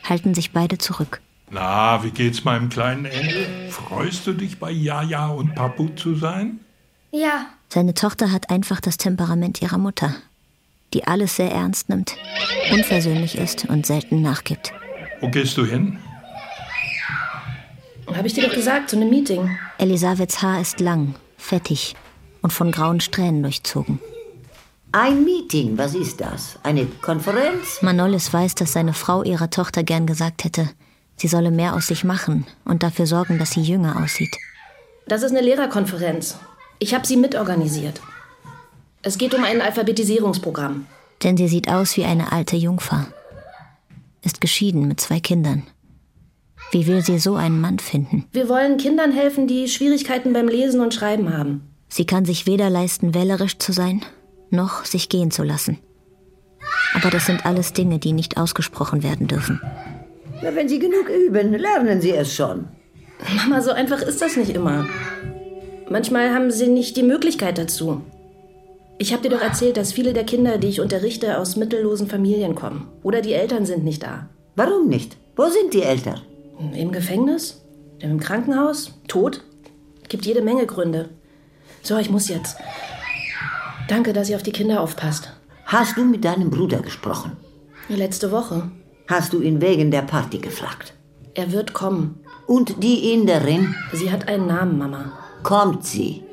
halten 0.03 0.33
sich 0.33 0.51
beide 0.51 0.77
zurück. 0.77 1.21
Na, 1.53 2.03
wie 2.03 2.11
geht's 2.11 2.43
meinem 2.43 2.69
kleinen 2.69 3.05
Engel? 3.05 3.69
Freust 3.69 4.25
du 4.27 4.33
dich 4.33 4.59
bei 4.59 4.71
Jaja 4.71 5.27
und 5.27 5.53
Papu 5.55 5.89
zu 5.89 6.15
sein? 6.15 6.59
Ja, 7.11 7.45
Seine 7.73 7.95
Tochter 7.95 8.31
hat 8.31 8.51
einfach 8.51 8.79
das 8.79 8.97
Temperament 8.97 9.63
ihrer 9.63 9.79
Mutter, 9.79 10.13
die 10.93 11.07
alles 11.07 11.37
sehr 11.37 11.51
ernst 11.51 11.89
nimmt, 11.89 12.15
unversöhnlich 12.71 13.35
ist 13.35 13.65
und 13.65 13.87
selten 13.87 14.21
nachgibt. 14.21 14.71
Wo 15.21 15.29
gehst 15.29 15.57
du 15.57 15.65
hin? 15.65 15.97
habe 18.15 18.27
ich 18.27 18.35
dir 18.35 18.47
doch 18.47 18.53
gesagt, 18.53 18.91
zu 18.91 18.95
einem 18.97 19.09
Meeting. 19.09 19.57
Elisabeths 19.79 20.43
Haar 20.43 20.61
ist 20.61 20.79
lang, 20.79 21.15
fettig 21.35 21.95
und 22.43 22.53
von 22.53 22.71
grauen 22.71 22.99
Strähnen 23.01 23.41
durchzogen. 23.41 23.97
Ein 24.91 25.23
Meeting, 25.23 25.75
was 25.79 25.95
ist 25.95 26.21
das? 26.21 26.59
Eine 26.61 26.85
Konferenz? 26.85 27.81
Manolis 27.81 28.31
weiß, 28.31 28.53
dass 28.53 28.73
seine 28.73 28.93
Frau 28.93 29.23
ihrer 29.23 29.49
Tochter 29.49 29.81
gern 29.81 30.05
gesagt 30.05 30.43
hätte, 30.43 30.69
sie 31.15 31.27
solle 31.27 31.51
mehr 31.51 31.75
aus 31.75 31.87
sich 31.87 32.03
machen 32.03 32.45
und 32.65 32.83
dafür 32.83 33.05
sorgen, 33.05 33.39
dass 33.39 33.51
sie 33.51 33.61
jünger 33.61 34.01
aussieht. 34.03 34.35
Das 35.07 35.23
ist 35.23 35.31
eine 35.31 35.41
Lehrerkonferenz. 35.41 36.37
Ich 36.79 36.93
habe 36.93 37.05
sie 37.05 37.17
mitorganisiert. 37.17 38.01
Es 39.01 39.17
geht 39.17 39.33
um 39.33 39.43
ein 39.43 39.61
Alphabetisierungsprogramm. 39.61 40.85
Denn 41.23 41.37
sie 41.37 41.47
sieht 41.47 41.69
aus 41.69 41.97
wie 41.97 42.05
eine 42.05 42.31
alte 42.31 42.55
Jungfer. 42.55 43.07
Ist 44.21 44.41
geschieden 44.41 44.87
mit 44.87 45.01
zwei 45.01 45.19
Kindern. 45.19 45.63
Wie 46.71 46.87
will 46.87 47.03
sie 47.03 47.19
so 47.19 47.35
einen 47.35 47.59
Mann 47.59 47.79
finden? 47.79 48.25
Wir 48.31 48.49
wollen 48.49 48.77
Kindern 48.77 49.11
helfen, 49.11 49.47
die 49.47 49.67
Schwierigkeiten 49.67 50.33
beim 50.33 50.47
Lesen 50.47 50.81
und 50.81 50.93
Schreiben 50.93 51.37
haben. 51.37 51.61
Sie 51.89 52.05
kann 52.05 52.25
sich 52.25 52.47
weder 52.47 52.69
leisten, 52.69 53.13
wählerisch 53.13 53.59
zu 53.59 53.73
sein, 53.73 54.01
noch 54.49 54.85
sich 54.85 55.09
gehen 55.09 55.29
zu 55.29 55.43
lassen. 55.43 55.77
Aber 56.95 57.09
das 57.09 57.25
sind 57.25 57.45
alles 57.45 57.73
Dinge, 57.73 57.99
die 57.99 58.13
nicht 58.13 58.37
ausgesprochen 58.37 59.03
werden 59.03 59.27
dürfen. 59.27 59.61
Na, 60.43 60.53
wenn 60.53 60.67
Sie 60.67 60.79
genug 60.79 61.09
üben, 61.09 61.53
lernen 61.53 62.01
Sie 62.01 62.11
es 62.11 62.35
schon. 62.35 62.67
Mama, 63.37 63.61
so 63.61 63.71
einfach 63.71 64.01
ist 64.01 64.21
das 64.21 64.35
nicht 64.35 64.51
immer. 64.51 64.85
Manchmal 65.89 66.33
haben 66.33 66.51
sie 66.51 66.67
nicht 66.67 66.97
die 66.97 67.03
Möglichkeit 67.03 67.57
dazu. 67.57 68.01
Ich 68.97 69.13
habe 69.13 69.23
dir 69.23 69.29
doch 69.29 69.41
erzählt, 69.41 69.77
dass 69.77 69.93
viele 69.93 70.13
der 70.13 70.23
Kinder, 70.23 70.57
die 70.57 70.67
ich 70.67 70.81
unterrichte, 70.81 71.37
aus 71.37 71.55
mittellosen 71.55 72.07
Familien 72.07 72.55
kommen. 72.55 72.89
Oder 73.03 73.21
die 73.21 73.33
Eltern 73.33 73.65
sind 73.65 73.83
nicht 73.83 74.03
da. 74.03 74.29
Warum 74.55 74.87
nicht? 74.87 75.17
Wo 75.35 75.47
sind 75.47 75.73
die 75.73 75.81
Eltern? 75.81 76.21
Im 76.75 76.91
Gefängnis? 76.91 77.61
Im 77.99 78.19
Krankenhaus? 78.19 78.91
Tot? 79.07 79.43
Gibt 80.09 80.25
jede 80.25 80.41
Menge 80.41 80.65
Gründe. 80.65 81.09
So, 81.81 81.97
ich 81.97 82.09
muss 82.09 82.27
jetzt. 82.27 82.57
Danke, 83.87 84.13
dass 84.13 84.29
ihr 84.29 84.35
auf 84.35 84.43
die 84.43 84.51
Kinder 84.51 84.81
aufpasst. 84.81 85.33
Hast 85.65 85.97
du 85.97 86.03
mit 86.03 86.23
deinem 86.23 86.49
Bruder 86.49 86.79
gesprochen? 86.79 87.37
Letzte 87.89 88.31
Woche. 88.31 88.71
Hast 89.07 89.33
du 89.33 89.41
ihn 89.41 89.61
wegen 89.61 89.91
der 89.91 90.03
Party 90.03 90.37
gefragt? 90.37 90.93
Er 91.33 91.51
wird 91.51 91.73
kommen. 91.73 92.19
Und 92.47 92.83
die 92.83 93.13
Inderin? 93.13 93.75
Sie 93.91 94.11
hat 94.11 94.27
einen 94.27 94.47
Namen, 94.47 94.77
Mama. 94.77 95.11
Kommt 95.43 95.85
sie? 95.85 96.23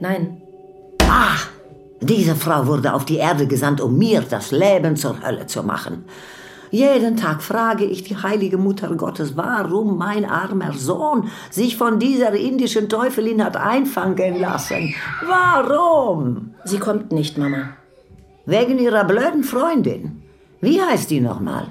Nein. 0.00 0.40
Ah! 1.02 1.36
Diese 2.00 2.34
Frau 2.34 2.66
wurde 2.66 2.92
auf 2.92 3.04
die 3.04 3.16
Erde 3.16 3.46
gesandt, 3.46 3.80
um 3.80 3.96
mir 3.96 4.20
das 4.20 4.50
Leben 4.50 4.96
zur 4.96 5.22
Hölle 5.22 5.46
zu 5.46 5.62
machen. 5.62 6.04
Jeden 6.70 7.16
Tag 7.16 7.42
frage 7.42 7.84
ich 7.84 8.02
die 8.02 8.16
heilige 8.16 8.58
Mutter 8.58 8.94
Gottes, 8.96 9.36
warum 9.36 9.96
mein 9.96 10.24
armer 10.24 10.72
Sohn 10.72 11.30
sich 11.50 11.76
von 11.76 11.98
dieser 11.98 12.32
indischen 12.32 12.88
Teufelin 12.88 13.42
hat 13.42 13.56
einfangen 13.56 14.40
lassen. 14.40 14.94
Warum? 15.26 16.54
Sie 16.64 16.78
kommt 16.78 17.12
nicht, 17.12 17.38
Mama. 17.38 17.70
Wegen 18.46 18.78
ihrer 18.78 19.04
blöden 19.04 19.44
Freundin. 19.44 20.22
Wie 20.60 20.80
heißt 20.80 21.10
die 21.10 21.20
nochmal? 21.20 21.68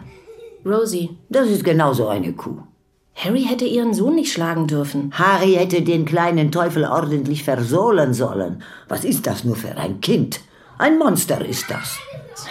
Rosie. 0.65 1.17
Das 1.29 1.47
ist 1.47 1.63
genauso 1.63 2.07
eine 2.07 2.33
Kuh. 2.33 2.57
Harry 3.13 3.43
hätte 3.43 3.65
ihren 3.65 3.93
Sohn 3.93 4.15
nicht 4.15 4.33
schlagen 4.33 4.67
dürfen. 4.67 5.11
Harry 5.13 5.53
hätte 5.53 5.81
den 5.81 6.05
kleinen 6.05 6.51
Teufel 6.51 6.85
ordentlich 6.85 7.43
versohlen 7.43 8.13
sollen. 8.13 8.63
Was 8.89 9.05
ist 9.05 9.27
das 9.27 9.43
nur 9.43 9.55
für 9.55 9.77
ein 9.77 10.01
Kind? 10.01 10.41
Ein 10.77 10.97
Monster 10.97 11.45
ist 11.45 11.69
das. 11.69 11.97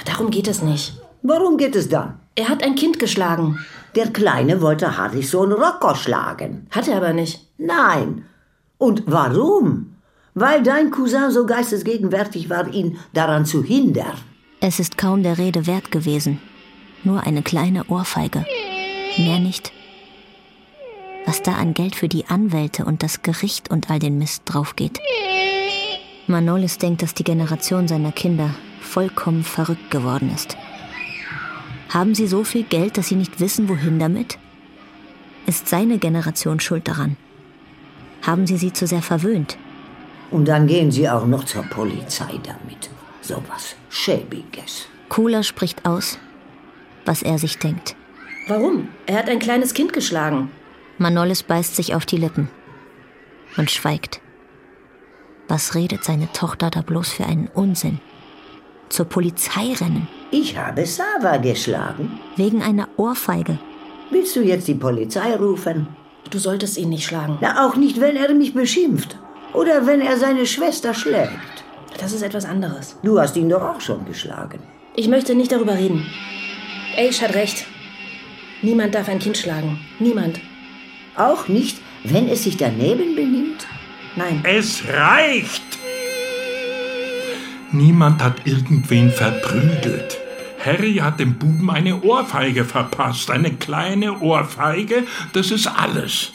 Darum 0.07 0.31
geht 0.31 0.48
es 0.48 0.62
nicht. 0.62 0.94
Warum 1.22 1.57
geht 1.59 1.77
es 1.77 1.88
dann? 1.88 2.20
Er 2.37 2.48
hat 2.48 2.62
ein 2.62 2.77
Kind 2.77 2.98
geschlagen. 2.98 3.59
Der 3.94 4.09
Kleine 4.09 4.61
wollte 4.61 4.96
Harrys 4.96 5.31
Sohn 5.31 5.53
Rocco 5.53 5.94
schlagen. 5.94 6.66
Hat 6.70 6.88
er 6.88 6.96
aber 6.96 7.12
nicht. 7.12 7.40
Nein. 7.59 8.24
Und 8.79 9.03
warum? 9.07 9.96
Weil 10.35 10.62
dein 10.62 10.90
Cousin 10.90 11.31
so 11.31 11.46
geistesgegenwärtig 11.46 12.48
war, 12.48 12.72
ihn 12.72 12.98
daran 13.12 13.44
zu 13.44 13.62
hindern. 13.62 14.18
Es 14.61 14.81
ist 14.81 14.98
kaum 14.98 15.22
der 15.22 15.38
Rede 15.38 15.66
wert 15.66 15.90
gewesen. 15.90 16.40
Nur 17.04 17.22
eine 17.26 17.42
kleine 17.42 17.84
Ohrfeige. 17.84 18.44
Mehr 19.18 19.38
nicht. 19.38 19.72
Was 21.26 21.42
da 21.42 21.52
an 21.52 21.74
Geld 21.74 21.94
für 21.94 22.08
die 22.08 22.26
Anwälte 22.26 22.84
und 22.84 23.02
das 23.02 23.22
Gericht 23.22 23.70
und 23.70 23.90
all 23.90 23.98
den 23.98 24.18
Mist 24.18 24.42
draufgeht. 24.46 25.00
Manolis 26.26 26.78
denkt, 26.78 27.02
dass 27.02 27.14
die 27.14 27.24
Generation 27.24 27.86
seiner 27.88 28.12
Kinder 28.12 28.54
vollkommen 28.80 29.44
verrückt 29.44 29.90
geworden 29.90 30.32
ist. 30.34 30.56
Haben 31.90 32.14
sie 32.14 32.26
so 32.26 32.42
viel 32.42 32.64
Geld, 32.64 32.96
dass 32.96 33.08
sie 33.08 33.16
nicht 33.16 33.38
wissen, 33.40 33.68
wohin 33.68 33.98
damit? 33.98 34.38
Ist 35.46 35.68
seine 35.68 35.98
Generation 35.98 36.58
schuld 36.58 36.88
daran? 36.88 37.16
Haben 38.22 38.46
sie 38.46 38.56
sie 38.56 38.72
zu 38.72 38.86
sehr 38.86 39.02
verwöhnt? 39.02 39.58
Und 40.30 40.48
dann 40.48 40.66
gehen 40.66 40.90
sie 40.90 41.08
auch 41.08 41.26
noch 41.26 41.44
zur 41.44 41.62
Polizei 41.64 42.40
damit. 42.42 42.90
So 43.20 43.42
was 43.48 43.76
Schäbiges. 43.90 44.86
Kula 45.08 45.42
spricht 45.42 45.84
aus, 45.86 46.18
was 47.04 47.22
er 47.22 47.38
sich 47.38 47.58
denkt. 47.58 47.96
Warum? 48.48 48.88
Er 49.06 49.18
hat 49.18 49.28
ein 49.28 49.38
kleines 49.38 49.74
Kind 49.74 49.92
geschlagen. 49.92 50.50
Manolis 50.98 51.42
beißt 51.42 51.74
sich 51.76 51.94
auf 51.94 52.06
die 52.06 52.16
Lippen 52.18 52.48
und 53.56 53.70
schweigt. 53.70 54.20
Was 55.48 55.74
redet 55.74 56.04
seine 56.04 56.30
Tochter 56.32 56.70
da 56.70 56.82
bloß 56.82 57.12
für 57.12 57.24
einen 57.24 57.48
Unsinn? 57.48 58.00
Zur 58.88 59.06
Polizei 59.06 59.72
rennen, 59.80 60.06
Ich 60.30 60.56
habe 60.56 60.86
Sava 60.86 61.38
geschlagen. 61.38 62.18
wegen 62.36 62.62
einer 62.62 62.88
Ohrfeige. 62.96 63.58
Willst 64.10 64.36
du 64.36 64.40
jetzt 64.42 64.68
die 64.68 64.74
Polizei 64.74 65.34
rufen? 65.36 65.88
Du 66.30 66.38
solltest 66.38 66.78
ihn 66.78 66.90
nicht 66.90 67.04
schlagen. 67.06 67.38
Na, 67.40 67.66
auch 67.66 67.76
nicht, 67.76 68.00
wenn 68.00 68.16
er 68.16 68.32
mich 68.34 68.54
beschimpft. 68.54 69.18
Oder 69.52 69.86
wenn 69.86 70.00
er 70.00 70.16
seine 70.16 70.46
Schwester 70.46 70.94
schlägt. 70.94 71.64
Das 71.98 72.12
ist 72.12 72.22
etwas 72.22 72.44
anderes. 72.44 72.96
Du 73.02 73.18
hast 73.20 73.36
ihn 73.36 73.48
doch 73.48 73.62
auch 73.62 73.80
schon 73.80 74.04
geschlagen. 74.04 74.60
Ich 74.96 75.08
möchte 75.08 75.34
nicht 75.34 75.52
darüber 75.52 75.74
reden. 75.74 76.06
Ace 76.96 77.22
hat 77.22 77.35
recht. 77.35 77.66
Niemand 78.62 78.94
darf 78.94 79.09
ein 79.09 79.18
Kind 79.18 79.37
schlagen. 79.37 79.78
Niemand. 79.98 80.40
Auch 81.16 81.48
nicht, 81.48 81.78
wenn 82.02 82.28
es 82.28 82.44
sich 82.44 82.57
daneben 82.57 83.14
benimmt? 83.14 83.66
Nein. 84.16 84.40
Es 84.44 84.83
reicht! 84.88 85.62
Niemand 87.72 88.22
hat 88.22 88.46
irgendwen 88.46 89.11
verprügelt. 89.11 90.18
Harry 90.64 90.94
hat 90.96 91.20
dem 91.20 91.35
Buben 91.35 91.70
eine 91.70 92.00
Ohrfeige 92.02 92.64
verpasst, 92.64 93.30
eine 93.30 93.52
kleine 93.52 94.20
Ohrfeige, 94.20 95.04
das 95.33 95.50
ist 95.50 95.66
alles. 95.66 96.33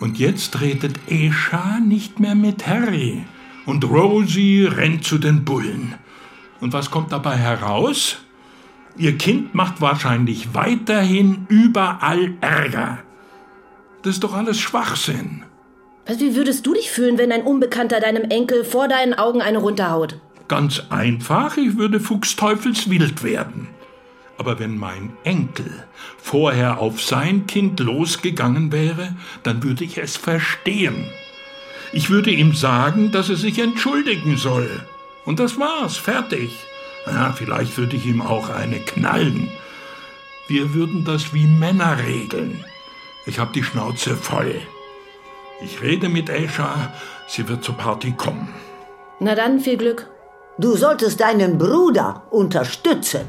Und 0.00 0.18
jetzt 0.18 0.60
redet 0.60 0.98
Esha 1.08 1.78
nicht 1.80 2.20
mehr 2.20 2.34
mit 2.34 2.66
Harry. 2.66 3.24
Und 3.66 3.84
Rosie 3.84 4.64
rennt 4.64 5.04
zu 5.04 5.18
den 5.18 5.44
Bullen. 5.44 5.94
Und 6.60 6.72
was 6.72 6.90
kommt 6.90 7.12
dabei 7.12 7.36
heraus? 7.36 8.18
Ihr 8.96 9.16
Kind 9.16 9.54
macht 9.54 9.80
wahrscheinlich 9.80 10.54
weiterhin 10.54 11.46
überall 11.48 12.34
Ärger. 12.40 12.98
Das 14.02 14.14
ist 14.14 14.24
doch 14.24 14.34
alles 14.34 14.58
Schwachsinn. 14.58 15.42
Was, 16.06 16.20
wie 16.20 16.34
würdest 16.34 16.66
du 16.66 16.74
dich 16.74 16.90
fühlen, 16.90 17.18
wenn 17.18 17.32
ein 17.32 17.42
Unbekannter 17.42 18.00
deinem 18.00 18.24
Enkel 18.30 18.64
vor 18.64 18.88
deinen 18.88 19.14
Augen 19.14 19.42
eine 19.42 19.58
runterhaut? 19.58 20.18
Ganz 20.48 20.82
einfach, 20.90 21.56
ich 21.56 21.76
würde 21.76 22.00
fuchsteufelswild 22.00 23.22
werden. 23.22 23.68
Aber 24.36 24.58
wenn 24.58 24.78
mein 24.78 25.12
Enkel 25.22 25.84
vorher 26.16 26.80
auf 26.80 27.02
sein 27.02 27.46
Kind 27.46 27.78
losgegangen 27.78 28.72
wäre, 28.72 29.14
dann 29.42 29.62
würde 29.62 29.84
ich 29.84 29.98
es 29.98 30.16
verstehen. 30.16 31.04
Ich 31.92 32.08
würde 32.08 32.30
ihm 32.30 32.54
sagen, 32.54 33.12
dass 33.12 33.28
er 33.28 33.36
sich 33.36 33.58
entschuldigen 33.58 34.36
soll. 34.36 34.68
Und 35.26 35.40
das 35.40 35.58
war's, 35.58 35.96
fertig. 35.96 36.50
Ja, 37.06 37.32
vielleicht 37.32 37.76
würde 37.78 37.96
ich 37.96 38.06
ihm 38.06 38.20
auch 38.20 38.50
eine 38.50 38.80
knallen. 38.80 39.50
Wir 40.48 40.74
würden 40.74 41.04
das 41.04 41.32
wie 41.32 41.46
Männer 41.46 41.98
regeln. 42.04 42.64
Ich 43.26 43.38
habe 43.38 43.52
die 43.52 43.62
Schnauze 43.62 44.16
voll. 44.16 44.60
Ich 45.62 45.82
rede 45.82 46.08
mit 46.08 46.28
Esha, 46.28 46.92
sie 47.28 47.48
wird 47.48 47.62
zur 47.62 47.76
Party 47.76 48.12
kommen. 48.12 48.48
Na 49.20 49.34
dann, 49.34 49.60
viel 49.60 49.76
Glück. 49.76 50.08
Du 50.58 50.76
solltest 50.76 51.20
deinen 51.20 51.58
Bruder 51.58 52.24
unterstützen. 52.30 53.28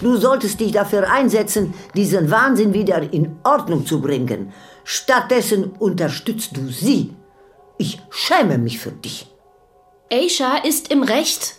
Du 0.00 0.16
solltest 0.16 0.60
dich 0.60 0.72
dafür 0.72 1.10
einsetzen, 1.10 1.74
diesen 1.94 2.30
Wahnsinn 2.30 2.72
wieder 2.74 3.12
in 3.12 3.38
Ordnung 3.42 3.86
zu 3.86 4.00
bringen. 4.00 4.52
Stattdessen 4.84 5.72
unterstützt 5.78 6.56
du 6.56 6.68
sie. 6.68 7.14
Ich 7.78 8.00
schäme 8.10 8.58
mich 8.58 8.78
für 8.78 8.92
dich. 8.92 9.26
Aisha 10.10 10.58
ist 10.58 10.90
im 10.90 11.02
Recht. 11.02 11.56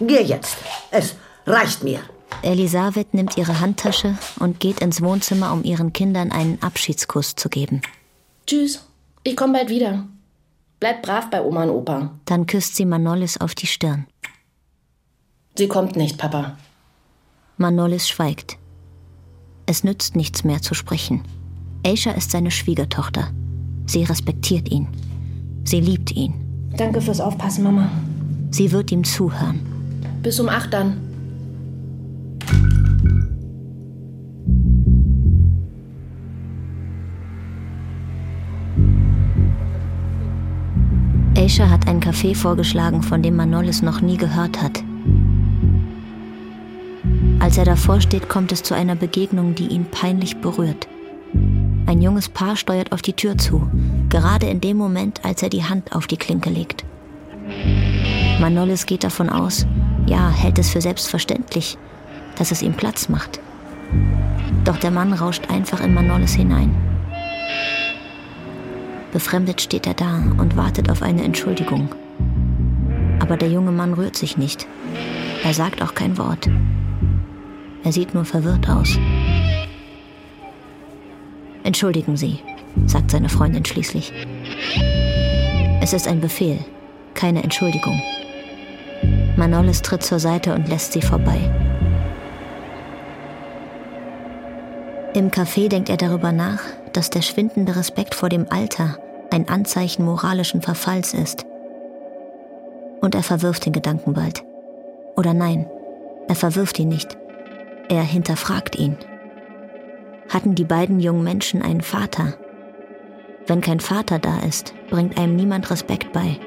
Geh 0.00 0.22
jetzt. 0.22 0.56
Es 0.90 1.14
reicht 1.46 1.84
mir. 1.84 2.00
Elisabeth 2.42 3.12
nimmt 3.12 3.36
ihre 3.36 3.60
Handtasche 3.60 4.16
und 4.38 4.60
geht 4.60 4.80
ins 4.80 5.02
Wohnzimmer, 5.02 5.52
um 5.52 5.62
ihren 5.62 5.92
Kindern 5.92 6.32
einen 6.32 6.60
Abschiedskuss 6.62 7.34
zu 7.34 7.48
geben. 7.48 7.82
Tschüss. 8.46 8.86
Ich 9.22 9.36
komme 9.36 9.52
bald 9.54 9.68
wieder. 9.68 10.06
Bleib 10.78 11.02
brav 11.02 11.28
bei 11.28 11.42
Oma 11.42 11.64
und 11.64 11.70
Opa. 11.70 12.10
Dann 12.24 12.46
küsst 12.46 12.76
sie 12.76 12.86
Manolis 12.86 13.36
auf 13.36 13.54
die 13.54 13.66
Stirn. 13.66 14.06
Sie 15.56 15.68
kommt 15.68 15.96
nicht, 15.96 16.16
Papa. 16.16 16.56
Manolis 17.58 18.08
schweigt. 18.08 18.56
Es 19.66 19.84
nützt 19.84 20.16
nichts 20.16 20.42
mehr 20.42 20.62
zu 20.62 20.72
sprechen. 20.72 21.22
Aisha 21.84 22.12
ist 22.12 22.30
seine 22.30 22.50
Schwiegertochter. 22.50 23.30
Sie 23.86 24.04
respektiert 24.04 24.70
ihn. 24.70 24.88
Sie 25.64 25.80
liebt 25.80 26.12
ihn. 26.12 26.34
Danke 26.76 27.02
fürs 27.02 27.20
Aufpassen, 27.20 27.64
Mama. 27.64 27.90
Sie 28.50 28.72
wird 28.72 28.90
ihm 28.90 29.04
zuhören. 29.04 29.69
Bis 30.22 30.38
um 30.38 30.48
acht 30.48 30.72
dann. 30.72 30.96
Aisha 41.36 41.70
hat 41.70 41.88
ein 41.88 42.00
Café 42.00 42.36
vorgeschlagen, 42.36 43.02
von 43.02 43.22
dem 43.22 43.34
Manolis 43.34 43.82
noch 43.82 44.02
nie 44.02 44.16
gehört 44.16 44.62
hat. 44.62 44.84
Als 47.40 47.56
er 47.56 47.64
davor 47.64 48.00
steht, 48.00 48.28
kommt 48.28 48.52
es 48.52 48.62
zu 48.62 48.74
einer 48.74 48.94
Begegnung, 48.94 49.54
die 49.54 49.68
ihn 49.68 49.86
peinlich 49.86 50.36
berührt. 50.36 50.86
Ein 51.86 52.02
junges 52.02 52.28
Paar 52.28 52.56
steuert 52.56 52.92
auf 52.92 53.02
die 53.02 53.14
Tür 53.14 53.38
zu, 53.38 53.68
gerade 54.10 54.46
in 54.46 54.60
dem 54.60 54.76
Moment, 54.76 55.24
als 55.24 55.42
er 55.42 55.48
die 55.48 55.64
Hand 55.64 55.92
auf 55.92 56.06
die 56.06 56.18
Klinke 56.18 56.50
legt. 56.50 56.84
Manolis 58.38 58.86
geht 58.86 59.02
davon 59.02 59.28
aus, 59.28 59.66
ja, 60.10 60.28
hält 60.28 60.58
es 60.58 60.70
für 60.70 60.80
selbstverständlich, 60.80 61.78
dass 62.36 62.50
es 62.50 62.62
ihm 62.62 62.74
Platz 62.74 63.08
macht. 63.08 63.40
Doch 64.64 64.76
der 64.76 64.90
Mann 64.90 65.12
rauscht 65.12 65.48
einfach 65.48 65.80
in 65.80 65.94
Manolis 65.94 66.34
hinein. 66.34 66.74
Befremdet 69.12 69.60
steht 69.60 69.86
er 69.86 69.94
da 69.94 70.22
und 70.38 70.56
wartet 70.56 70.90
auf 70.90 71.02
eine 71.02 71.22
Entschuldigung. 71.22 71.94
Aber 73.20 73.36
der 73.36 73.50
junge 73.50 73.70
Mann 73.70 73.94
rührt 73.94 74.16
sich 74.16 74.36
nicht. 74.36 74.66
Er 75.44 75.54
sagt 75.54 75.80
auch 75.80 75.94
kein 75.94 76.18
Wort. 76.18 76.48
Er 77.84 77.92
sieht 77.92 78.12
nur 78.12 78.24
verwirrt 78.24 78.68
aus. 78.68 78.98
Entschuldigen 81.62 82.16
Sie, 82.16 82.40
sagt 82.86 83.12
seine 83.12 83.28
Freundin 83.28 83.64
schließlich. 83.64 84.12
Es 85.80 85.92
ist 85.92 86.08
ein 86.08 86.20
Befehl, 86.20 86.58
keine 87.14 87.42
Entschuldigung. 87.42 88.00
Manolis 89.40 89.80
tritt 89.80 90.02
zur 90.02 90.18
Seite 90.18 90.54
und 90.54 90.68
lässt 90.68 90.92
sie 90.92 91.00
vorbei. 91.00 91.50
Im 95.14 95.30
Café 95.30 95.70
denkt 95.70 95.88
er 95.88 95.96
darüber 95.96 96.30
nach, 96.30 96.60
dass 96.92 97.08
der 97.08 97.22
schwindende 97.22 97.74
Respekt 97.74 98.14
vor 98.14 98.28
dem 98.28 98.46
Alter 98.50 98.98
ein 99.30 99.48
Anzeichen 99.48 100.04
moralischen 100.04 100.60
Verfalls 100.60 101.14
ist. 101.14 101.46
Und 103.00 103.14
er 103.14 103.22
verwirft 103.22 103.64
den 103.64 103.72
Gedanken 103.72 104.12
bald. 104.12 104.44
Oder 105.16 105.32
nein, 105.32 105.70
er 106.28 106.34
verwirft 106.34 106.78
ihn 106.78 106.88
nicht. 106.88 107.16
Er 107.88 108.02
hinterfragt 108.02 108.76
ihn. 108.76 108.98
Hatten 110.28 110.54
die 110.54 110.64
beiden 110.64 111.00
jungen 111.00 111.24
Menschen 111.24 111.62
einen 111.62 111.80
Vater? 111.80 112.34
Wenn 113.46 113.62
kein 113.62 113.80
Vater 113.80 114.18
da 114.18 114.40
ist, 114.40 114.74
bringt 114.90 115.16
einem 115.16 115.34
niemand 115.34 115.70
Respekt 115.70 116.12
bei. 116.12 116.38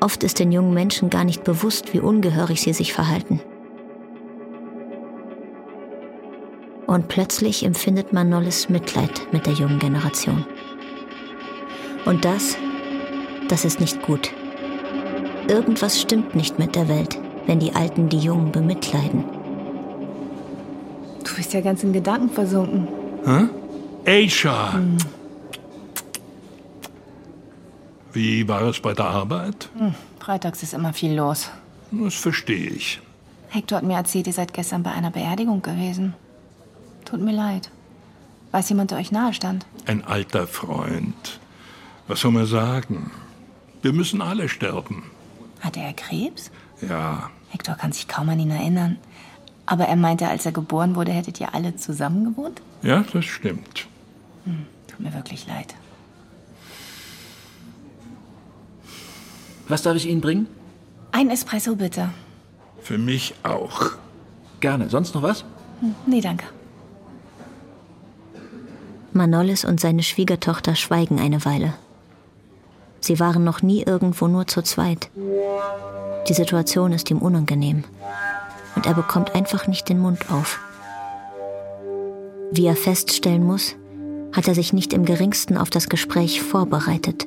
Oft 0.00 0.24
ist 0.24 0.38
den 0.38 0.50
jungen 0.50 0.72
Menschen 0.72 1.10
gar 1.10 1.24
nicht 1.24 1.44
bewusst, 1.44 1.92
wie 1.92 2.00
ungehörig 2.00 2.62
sie 2.62 2.72
sich 2.72 2.92
verhalten. 2.94 3.40
Und 6.86 7.08
plötzlich 7.08 7.64
empfindet 7.64 8.12
man 8.12 8.30
Nolles 8.30 8.68
Mitleid 8.68 9.32
mit 9.32 9.46
der 9.46 9.52
jungen 9.52 9.78
Generation. 9.78 10.44
Und 12.06 12.24
das, 12.24 12.56
das 13.48 13.64
ist 13.64 13.78
nicht 13.78 14.02
gut. 14.02 14.32
Irgendwas 15.48 16.00
stimmt 16.00 16.34
nicht 16.34 16.58
mit 16.58 16.74
der 16.74 16.88
Welt, 16.88 17.18
wenn 17.46 17.60
die 17.60 17.74
Alten 17.74 18.08
die 18.08 18.18
Jungen 18.18 18.50
bemitleiden. 18.50 19.24
Du 21.24 21.36
bist 21.36 21.52
ja 21.52 21.60
ganz 21.60 21.84
in 21.84 21.92
Gedanken 21.92 22.30
versunken. 22.30 22.88
Hä? 23.24 23.48
Aisha! 24.06 24.72
Hm. 24.74 24.96
Wie 28.12 28.48
war 28.48 28.62
es 28.62 28.80
bei 28.80 28.92
der 28.92 29.06
Arbeit? 29.06 29.68
Hm, 29.78 29.94
freitags 30.18 30.62
ist 30.62 30.74
immer 30.74 30.92
viel 30.92 31.14
los. 31.14 31.50
Das 31.92 32.14
verstehe 32.14 32.70
ich. 32.70 33.00
Hector 33.48 33.78
hat 33.78 33.84
mir 33.84 33.94
erzählt, 33.96 34.26
ihr 34.26 34.32
seid 34.32 34.52
gestern 34.52 34.82
bei 34.82 34.92
einer 34.92 35.10
Beerdigung 35.10 35.62
gewesen. 35.62 36.14
Tut 37.04 37.20
mir 37.20 37.32
leid. 37.32 37.70
Weiß 38.52 38.68
jemand, 38.68 38.90
der 38.90 38.98
euch 38.98 39.12
nahe 39.12 39.32
stand? 39.34 39.66
Ein 39.86 40.04
alter 40.04 40.46
Freund. 40.46 41.40
Was 42.08 42.20
soll 42.20 42.32
man 42.32 42.46
sagen? 42.46 43.10
Wir 43.82 43.92
müssen 43.92 44.20
alle 44.22 44.48
sterben. 44.48 45.04
Hatte 45.60 45.80
er 45.80 45.92
Krebs? 45.92 46.50
Ja, 46.88 47.30
Hector 47.50 47.74
kann 47.76 47.92
sich 47.92 48.08
kaum 48.08 48.28
an 48.28 48.38
ihn 48.40 48.50
erinnern. 48.50 48.98
Aber 49.66 49.84
er 49.84 49.96
meinte, 49.96 50.26
als 50.28 50.46
er 50.46 50.52
geboren 50.52 50.96
wurde, 50.96 51.12
hättet 51.12 51.40
ihr 51.40 51.54
alle 51.54 51.76
zusammen 51.76 52.24
gewohnt? 52.24 52.60
ja, 52.82 53.04
das 53.12 53.24
stimmt. 53.24 53.86
Hm, 54.44 54.66
tut 54.88 55.00
mir 55.00 55.12
wirklich 55.14 55.46
leid. 55.46 55.74
Was 59.70 59.82
darf 59.82 59.96
ich 59.96 60.08
Ihnen 60.08 60.20
bringen? 60.20 60.48
Ein 61.12 61.30
Espresso 61.30 61.76
bitte. 61.76 62.10
Für 62.82 62.98
mich 62.98 63.34
auch. 63.44 63.92
Gerne. 64.58 64.90
Sonst 64.90 65.14
noch 65.14 65.22
was? 65.22 65.44
Hm, 65.80 65.94
nee, 66.06 66.20
danke. 66.20 66.44
Manolis 69.12 69.64
und 69.64 69.80
seine 69.80 70.02
Schwiegertochter 70.02 70.74
schweigen 70.74 71.20
eine 71.20 71.44
Weile. 71.44 71.74
Sie 73.00 73.20
waren 73.20 73.44
noch 73.44 73.62
nie 73.62 73.82
irgendwo 73.82 74.26
nur 74.26 74.46
zu 74.48 74.62
zweit. 74.62 75.08
Die 76.28 76.34
Situation 76.34 76.92
ist 76.92 77.10
ihm 77.10 77.18
unangenehm. 77.18 77.84
Und 78.74 78.86
er 78.86 78.94
bekommt 78.94 79.34
einfach 79.34 79.68
nicht 79.68 79.88
den 79.88 80.00
Mund 80.00 80.30
auf. 80.30 80.58
Wie 82.50 82.66
er 82.66 82.76
feststellen 82.76 83.44
muss, 83.44 83.76
hat 84.32 84.48
er 84.48 84.54
sich 84.54 84.72
nicht 84.72 84.92
im 84.92 85.04
geringsten 85.04 85.56
auf 85.56 85.70
das 85.70 85.88
Gespräch 85.88 86.42
vorbereitet. 86.42 87.26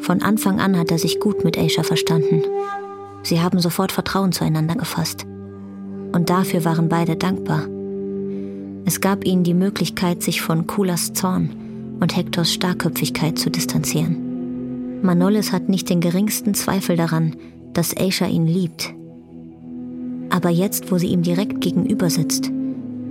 Von 0.00 0.22
Anfang 0.22 0.60
an 0.60 0.78
hat 0.78 0.90
er 0.90 0.98
sich 0.98 1.20
gut 1.20 1.44
mit 1.44 1.58
Aisha 1.58 1.82
verstanden. 1.82 2.42
Sie 3.22 3.40
haben 3.40 3.60
sofort 3.60 3.92
Vertrauen 3.92 4.32
zueinander 4.32 4.74
gefasst. 4.74 5.26
Und 6.12 6.30
dafür 6.30 6.64
waren 6.64 6.88
beide 6.88 7.16
dankbar. 7.16 7.66
Es 8.86 9.00
gab 9.00 9.26
ihnen 9.26 9.44
die 9.44 9.54
Möglichkeit, 9.54 10.22
sich 10.22 10.40
von 10.40 10.66
Kulas 10.66 11.12
Zorn 11.12 11.50
und 12.00 12.16
Hektors 12.16 12.52
Starrköpfigkeit 12.52 13.38
zu 13.38 13.50
distanzieren. 13.50 15.02
Manolis 15.02 15.52
hat 15.52 15.68
nicht 15.68 15.90
den 15.90 16.00
geringsten 16.00 16.54
Zweifel 16.54 16.96
daran, 16.96 17.36
dass 17.74 17.96
Aisha 17.96 18.26
ihn 18.26 18.46
liebt. 18.46 18.94
Aber 20.30 20.48
jetzt, 20.48 20.90
wo 20.90 20.98
sie 20.98 21.08
ihm 21.08 21.22
direkt 21.22 21.60
gegenüber 21.60 22.10
sitzt, 22.10 22.50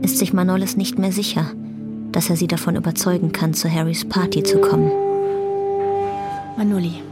ist 0.02 0.18
sich 0.18 0.34
Manolis 0.34 0.78
nicht 0.78 0.98
mehr 0.98 1.12
sicher, 1.12 1.52
dass 2.12 2.30
er 2.30 2.36
sie 2.36 2.48
davon 2.48 2.76
überzeugen 2.76 3.32
kann, 3.32 3.54
zu 3.54 3.72
Harrys 3.72 4.06
Party 4.06 4.44
zu 4.44 4.60
kommen. 4.60 4.92
Manoli, 6.58 7.04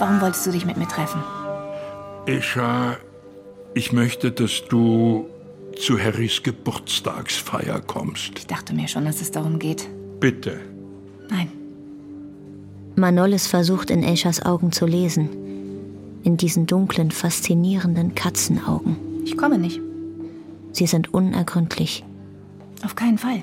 warum 0.00 0.20
wolltest 0.20 0.44
du 0.46 0.50
dich 0.50 0.66
mit 0.66 0.76
mir 0.76 0.88
treffen? 0.88 1.22
Escha, 2.26 2.96
ich 3.72 3.92
möchte, 3.92 4.32
dass 4.32 4.64
du 4.68 5.28
zu 5.78 5.98
Harrys 5.98 6.42
Geburtstagsfeier 6.42 7.80
kommst. 7.80 8.32
Ich 8.36 8.46
dachte 8.48 8.74
mir 8.74 8.88
schon, 8.88 9.04
dass 9.04 9.20
es 9.20 9.30
darum 9.30 9.60
geht. 9.60 9.88
Bitte. 10.18 10.60
Nein. 11.30 11.52
Manolis 12.96 13.46
versucht 13.46 13.90
in 13.90 14.04
Aishas 14.04 14.44
Augen 14.44 14.72
zu 14.72 14.86
lesen. 14.86 15.28
In 16.24 16.36
diesen 16.36 16.66
dunklen, 16.66 17.12
faszinierenden 17.12 18.16
Katzenaugen. 18.16 18.96
Ich 19.24 19.36
komme 19.36 19.58
nicht. 19.58 19.80
Sie 20.72 20.86
sind 20.86 21.14
unergründlich. 21.14 22.04
Auf 22.84 22.96
keinen 22.96 23.18
Fall. 23.18 23.42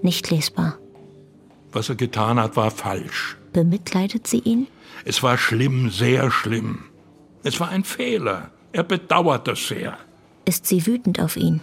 Nicht 0.00 0.30
lesbar. 0.30 0.78
Was 1.72 1.90
er 1.90 1.96
getan 1.96 2.40
hat, 2.40 2.56
war 2.56 2.70
falsch. 2.70 3.36
Bemitleidet 3.52 4.26
sie 4.26 4.38
ihn? 4.38 4.66
Es 5.04 5.22
war 5.22 5.36
schlimm, 5.38 5.90
sehr 5.90 6.30
schlimm. 6.30 6.84
Es 7.42 7.60
war 7.60 7.68
ein 7.68 7.84
Fehler. 7.84 8.50
Er 8.72 8.84
bedauert 8.84 9.48
das 9.48 9.66
sehr. 9.68 9.98
Ist 10.44 10.66
sie 10.66 10.86
wütend 10.86 11.20
auf 11.20 11.36
ihn? 11.36 11.60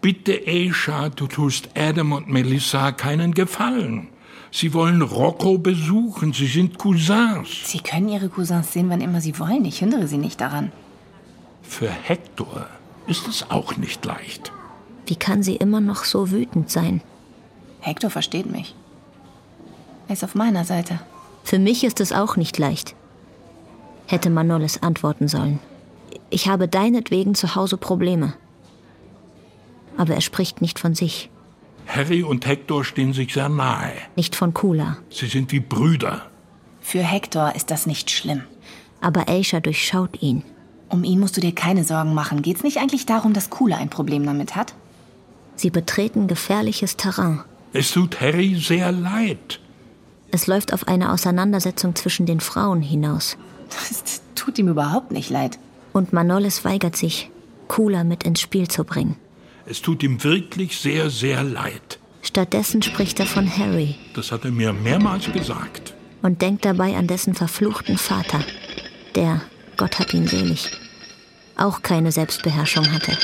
Bitte, 0.00 0.40
Aisha, 0.46 1.08
du 1.08 1.26
tust 1.26 1.70
Adam 1.74 2.12
und 2.12 2.28
Melissa 2.28 2.92
keinen 2.92 3.34
Gefallen. 3.34 4.08
Sie 4.50 4.72
wollen 4.72 5.02
Rocco 5.02 5.58
besuchen. 5.58 6.32
Sie 6.32 6.46
sind 6.46 6.78
Cousins. 6.78 7.48
Sie 7.64 7.80
können 7.80 8.08
ihre 8.08 8.28
Cousins 8.28 8.72
sehen, 8.72 8.88
wann 8.88 9.00
immer 9.00 9.20
sie 9.20 9.38
wollen. 9.38 9.64
Ich 9.64 9.78
hindere 9.80 10.06
sie 10.06 10.18
nicht 10.18 10.40
daran. 10.40 10.72
Für 11.62 11.90
Hector 11.90 12.66
ist 13.06 13.26
es 13.28 13.50
auch 13.50 13.76
nicht 13.76 14.04
leicht. 14.04 14.52
Wie 15.06 15.16
kann 15.16 15.42
sie 15.42 15.56
immer 15.56 15.80
noch 15.80 16.04
so 16.04 16.30
wütend 16.30 16.70
sein? 16.70 17.02
Hector 17.80 18.10
versteht 18.10 18.46
mich. 18.46 18.74
Er 20.08 20.12
ist 20.12 20.24
auf 20.24 20.34
meiner 20.34 20.64
Seite. 20.64 21.00
Für 21.44 21.58
mich 21.58 21.84
ist 21.84 22.00
es 22.00 22.12
auch 22.12 22.36
nicht 22.36 22.58
leicht. 22.58 22.94
Hätte 24.06 24.30
Manolis 24.30 24.82
antworten 24.82 25.28
sollen. 25.28 25.58
Ich 26.30 26.48
habe 26.48 26.68
deinetwegen 26.68 27.34
zu 27.34 27.54
Hause 27.54 27.76
Probleme. 27.76 28.34
Aber 29.96 30.14
er 30.14 30.20
spricht 30.20 30.60
nicht 30.60 30.78
von 30.78 30.94
sich. 30.94 31.30
Harry 31.86 32.22
und 32.22 32.46
Hector 32.46 32.84
stehen 32.84 33.12
sich 33.12 33.32
sehr 33.32 33.48
nahe. 33.48 33.92
Nicht 34.16 34.34
von 34.34 34.52
Kula. 34.52 34.98
Sie 35.10 35.26
sind 35.26 35.52
wie 35.52 35.60
Brüder. 35.60 36.26
Für 36.80 37.02
Hector 37.02 37.54
ist 37.54 37.70
das 37.70 37.86
nicht 37.86 38.10
schlimm. 38.10 38.42
Aber 39.00 39.28
Aisha 39.28 39.60
durchschaut 39.60 40.22
ihn. 40.22 40.42
Um 40.88 41.04
ihn 41.04 41.20
musst 41.20 41.36
du 41.36 41.40
dir 41.40 41.54
keine 41.54 41.84
Sorgen 41.84 42.14
machen. 42.14 42.42
Geht's 42.42 42.62
nicht 42.62 42.78
eigentlich 42.78 43.06
darum, 43.06 43.32
dass 43.32 43.50
Kula 43.50 43.76
ein 43.76 43.90
Problem 43.90 44.24
damit 44.24 44.54
hat? 44.54 44.74
Sie 45.56 45.70
betreten 45.70 46.28
gefährliches 46.28 46.96
Terrain. 46.96 47.40
Es 47.72 47.90
tut 47.90 48.20
Harry 48.20 48.54
sehr 48.56 48.92
leid. 48.92 49.60
Es 50.30 50.46
läuft 50.46 50.72
auf 50.72 50.88
eine 50.88 51.12
Auseinandersetzung 51.12 51.94
zwischen 51.94 52.26
den 52.26 52.40
Frauen 52.40 52.82
hinaus. 52.82 53.36
Das 53.68 54.22
tut 54.34 54.58
ihm 54.58 54.68
überhaupt 54.68 55.12
nicht 55.12 55.30
leid. 55.30 55.58
Und 55.92 56.12
Manolis 56.12 56.64
weigert 56.64 56.96
sich, 56.96 57.30
Kula 57.68 58.04
mit 58.04 58.24
ins 58.24 58.40
Spiel 58.40 58.68
zu 58.68 58.84
bringen. 58.84 59.16
Es 59.66 59.82
tut 59.82 60.02
ihm 60.02 60.22
wirklich 60.22 60.78
sehr, 60.78 61.10
sehr 61.10 61.42
leid. 61.42 61.98
Stattdessen 62.22 62.82
spricht 62.82 63.18
er 63.20 63.26
von 63.26 63.48
Harry. 63.56 63.96
Das 64.14 64.32
hat 64.32 64.44
er 64.44 64.50
mir 64.50 64.72
mehrmals 64.72 65.30
gesagt. 65.32 65.94
Und 66.22 66.42
denkt 66.42 66.64
dabei 66.64 66.96
an 66.96 67.06
dessen 67.06 67.34
verfluchten 67.34 67.98
Vater, 67.98 68.40
der, 69.14 69.42
Gott 69.76 69.98
hat 69.98 70.12
ihn 70.12 70.26
selig, 70.26 70.70
auch 71.56 71.82
keine 71.82 72.12
Selbstbeherrschung 72.12 72.92
hatte. 72.92 73.16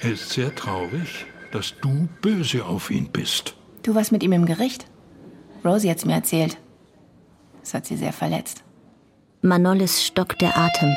Er 0.00 0.12
ist 0.12 0.30
sehr 0.30 0.54
traurig, 0.54 1.26
dass 1.52 1.74
du 1.80 2.08
böse 2.22 2.64
auf 2.64 2.90
ihn 2.90 3.08
bist. 3.08 3.54
Du 3.82 3.94
warst 3.94 4.12
mit 4.12 4.22
ihm 4.22 4.32
im 4.32 4.46
Gericht? 4.46 4.86
Rosie 5.66 5.90
hat's 5.90 6.04
mir 6.04 6.14
erzählt. 6.14 6.56
Das 7.60 7.74
hat 7.74 7.86
sie 7.86 7.96
sehr 7.96 8.12
verletzt. 8.12 8.62
Manolis 9.42 10.04
stockt 10.04 10.40
der 10.40 10.56
Atem. 10.56 10.96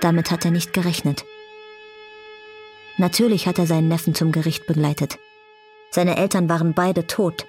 Damit 0.00 0.30
hat 0.30 0.44
er 0.44 0.50
nicht 0.50 0.72
gerechnet. 0.72 1.24
Natürlich 2.98 3.46
hat 3.46 3.58
er 3.58 3.66
seinen 3.66 3.88
Neffen 3.88 4.14
zum 4.14 4.32
Gericht 4.32 4.66
begleitet. 4.66 5.18
Seine 5.90 6.16
Eltern 6.16 6.48
waren 6.48 6.74
beide 6.74 7.06
tot. 7.06 7.46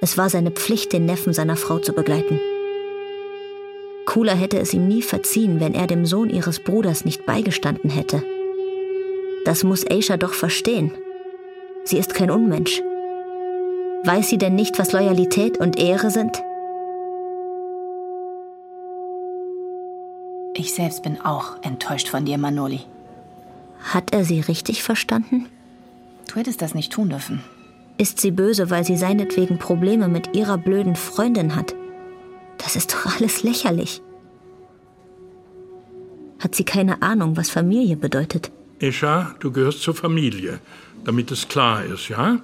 Es 0.00 0.18
war 0.18 0.28
seine 0.28 0.50
Pflicht, 0.50 0.92
den 0.92 1.06
Neffen 1.06 1.32
seiner 1.32 1.56
Frau 1.56 1.78
zu 1.78 1.92
begleiten. 1.92 2.40
Kula 4.06 4.34
hätte 4.34 4.58
es 4.58 4.74
ihm 4.74 4.86
nie 4.86 5.02
verziehen, 5.02 5.60
wenn 5.60 5.74
er 5.74 5.86
dem 5.86 6.04
Sohn 6.04 6.28
ihres 6.28 6.60
Bruders 6.60 7.04
nicht 7.04 7.24
beigestanden 7.26 7.90
hätte. 7.90 8.22
Das 9.44 9.64
muss 9.64 9.88
Aisha 9.88 10.16
doch 10.16 10.34
verstehen. 10.34 10.92
Sie 11.84 11.98
ist 11.98 12.14
kein 12.14 12.30
Unmensch. 12.30 12.80
Weiß 14.04 14.28
sie 14.28 14.38
denn 14.38 14.54
nicht, 14.54 14.78
was 14.78 14.92
Loyalität 14.92 15.58
und 15.58 15.78
Ehre 15.78 16.10
sind? 16.10 16.42
Ich 20.54 20.72
selbst 20.72 21.02
bin 21.02 21.20
auch 21.20 21.62
enttäuscht 21.62 22.08
von 22.08 22.24
dir, 22.24 22.38
Manoli. 22.38 22.80
Hat 23.80 24.12
er 24.12 24.24
sie 24.24 24.40
richtig 24.40 24.82
verstanden? 24.82 25.46
Du 26.28 26.36
hättest 26.36 26.62
das 26.62 26.74
nicht 26.74 26.92
tun 26.92 27.10
dürfen. 27.10 27.42
Ist 27.98 28.20
sie 28.20 28.30
böse, 28.30 28.70
weil 28.70 28.84
sie 28.84 28.96
seinetwegen 28.96 29.58
Probleme 29.58 30.08
mit 30.08 30.34
ihrer 30.34 30.58
blöden 30.58 30.96
Freundin 30.96 31.54
hat? 31.54 31.74
Das 32.58 32.76
ist 32.76 32.94
doch 32.94 33.16
alles 33.16 33.42
lächerlich. 33.42 34.00
Hat 36.38 36.54
sie 36.54 36.64
keine 36.64 37.02
Ahnung, 37.02 37.36
was 37.36 37.50
Familie 37.50 37.96
bedeutet? 37.96 38.50
Isha, 38.78 39.34
du 39.40 39.52
gehörst 39.52 39.82
zur 39.82 39.94
Familie, 39.94 40.60
damit 41.04 41.30
es 41.30 41.48
klar 41.48 41.84
ist, 41.84 42.08
ja? 42.08 42.38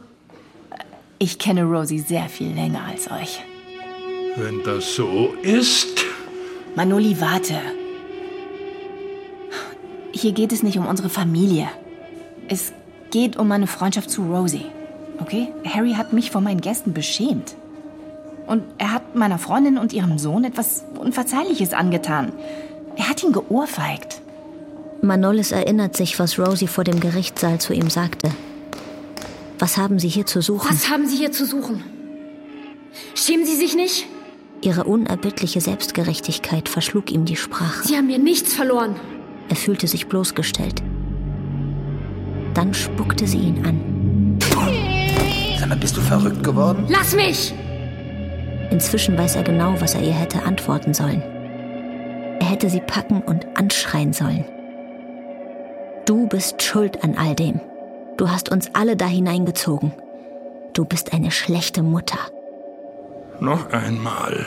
Ich 1.19 1.39
kenne 1.39 1.65
Rosie 1.65 1.99
sehr 1.99 2.29
viel 2.29 2.53
länger 2.53 2.83
als 2.85 3.11
euch. 3.11 3.41
Wenn 4.37 4.63
das 4.63 4.95
so 4.95 5.35
ist. 5.43 6.05
Manoli, 6.77 7.21
warte. 7.21 7.57
Hier 10.13 10.33
geht 10.33 10.53
es 10.53 10.63
nicht 10.63 10.79
um 10.79 10.87
unsere 10.87 11.09
Familie. 11.09 11.69
Es 12.49 12.73
geht 13.11 13.37
um 13.37 13.49
meine 13.49 13.67
Freundschaft 13.67 14.11
zu 14.11 14.23
Rosie. 14.23 14.67
Okay? 15.21 15.49
Harry 15.65 15.93
hat 15.93 16.13
mich 16.13 16.31
vor 16.31 16.41
meinen 16.41 16.61
Gästen 16.61 16.95
beschämt. 16.95 17.55
Und 18.47 18.63
er 18.79 18.93
hat 18.93 19.15
meiner 19.15 19.39
Freundin 19.39 19.79
und 19.79 19.93
ihrem 19.93 20.19
Sohn 20.19 20.45
etwas 20.45 20.85
Unverzeihliches 20.99 21.73
angetan. 21.73 22.33
Er 22.97 23.09
hat 23.09 23.23
ihn 23.23 23.33
geohrfeigt. 23.33 24.21
Manolis 25.03 25.53
erinnert 25.53 25.97
sich, 25.97 26.19
was 26.19 26.39
Rosie 26.39 26.67
vor 26.67 26.85
dem 26.85 27.01
Gerichtssaal 27.01 27.61
zu 27.61 27.73
ihm 27.73 27.91
sagte. 27.91 28.31
Was 29.61 29.77
haben 29.77 29.99
Sie 29.99 30.09
hier 30.09 30.25
zu 30.25 30.41
suchen? 30.41 30.71
Was 30.71 30.89
haben 30.89 31.07
Sie 31.07 31.17
hier 31.17 31.33
zu 31.33 31.45
suchen? 31.45 31.85
Schämen 33.15 33.45
Sie 33.45 33.57
sich 33.57 33.77
nicht? 33.77 34.07
Ihre 34.63 34.85
unerbittliche 34.85 35.61
Selbstgerechtigkeit 35.61 36.69
verschlug 36.69 37.13
ihm 37.13 37.27
die 37.27 37.37
Sprache. 37.37 37.87
Sie 37.87 37.95
haben 37.95 38.07
mir 38.07 38.19
nichts 38.19 38.55
verloren. 38.55 38.97
Er 39.51 39.57
fühlte 39.57 39.87
sich 39.87 40.07
bloßgestellt. 40.07 40.83
Dann 42.55 42.73
spuckte 42.73 43.27
sie 43.27 43.39
ihn 43.39 43.65
an. 43.67 44.39
Sag 45.59 45.69
mal, 45.69 45.77
bist 45.77 45.97
du 45.97 46.01
verrückt 46.01 46.43
geworden? 46.43 46.87
Lass 46.89 47.15
mich! 47.15 47.55
Inzwischen 48.71 49.19
weiß 49.19 49.37
er 49.37 49.43
genau, 49.43 49.79
was 49.79 49.95
er 49.95 50.03
ihr 50.03 50.15
hätte 50.15 50.43
antworten 50.43 50.95
sollen. 50.95 51.23
Er 52.41 52.47
hätte 52.47 52.71
sie 52.71 52.81
packen 52.81 53.21
und 53.21 53.47
anschreien 53.59 54.15
sollen. 54.15 54.47
Du 56.07 56.27
bist 56.29 56.63
schuld 56.63 57.05
an 57.05 57.17
all 57.19 57.35
dem. 57.35 57.61
Du 58.21 58.31
hast 58.31 58.51
uns 58.51 58.69
alle 58.75 58.99
da 58.99 59.07
hineingezogen. 59.07 59.95
Du 60.75 60.85
bist 60.85 61.15
eine 61.15 61.31
schlechte 61.31 61.83
Mutter. 61.83 62.19
Noch 63.41 63.71
einmal. 63.73 64.45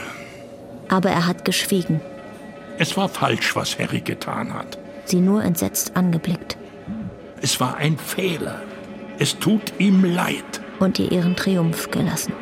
Aber 0.89 1.09
er 1.09 1.26
hat 1.26 1.43
geschwiegen. 1.43 1.99
Es 2.78 2.95
war 2.97 3.09
falsch, 3.09 3.55
was 3.55 3.80
Harry 3.80 4.01
getan 4.01 4.53
hat. 4.53 4.78
Sie 5.05 5.19
nur 5.19 5.43
entsetzt 5.43 5.97
angeblickt. 5.97 6.55
Es 7.41 7.59
war 7.59 7.78
ein 7.78 7.97
Fehler. 7.97 8.61
Es 9.17 9.39
tut 9.39 9.74
ihm 9.80 10.05
leid. 10.05 10.61
Und 10.80 10.99
ihr 10.99 11.11
ihren 11.11 11.36
Triumph 11.36 11.89
gelassen. 11.89 12.34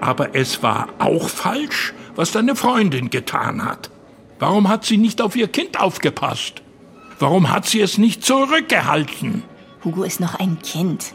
Aber 0.00 0.34
es 0.34 0.62
war 0.62 0.88
auch 0.98 1.28
falsch, 1.28 1.92
was 2.14 2.32
deine 2.32 2.56
Freundin 2.56 3.10
getan 3.10 3.66
hat. 3.66 3.90
Warum 4.38 4.70
hat 4.70 4.86
sie 4.86 4.96
nicht 4.96 5.20
auf 5.20 5.36
ihr 5.36 5.48
Kind 5.48 5.78
aufgepasst? 5.78 6.62
Warum 7.18 7.50
hat 7.50 7.66
sie 7.66 7.82
es 7.82 7.98
nicht 7.98 8.24
zurückgehalten? 8.24 9.42
Hugo 9.84 10.02
ist 10.02 10.20
noch 10.20 10.34
ein 10.34 10.58
Kind. 10.62 11.14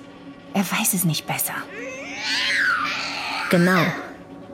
Er 0.53 0.63
weiß 0.63 0.93
es 0.93 1.05
nicht 1.05 1.27
besser. 1.27 1.53
Genau. 3.49 3.85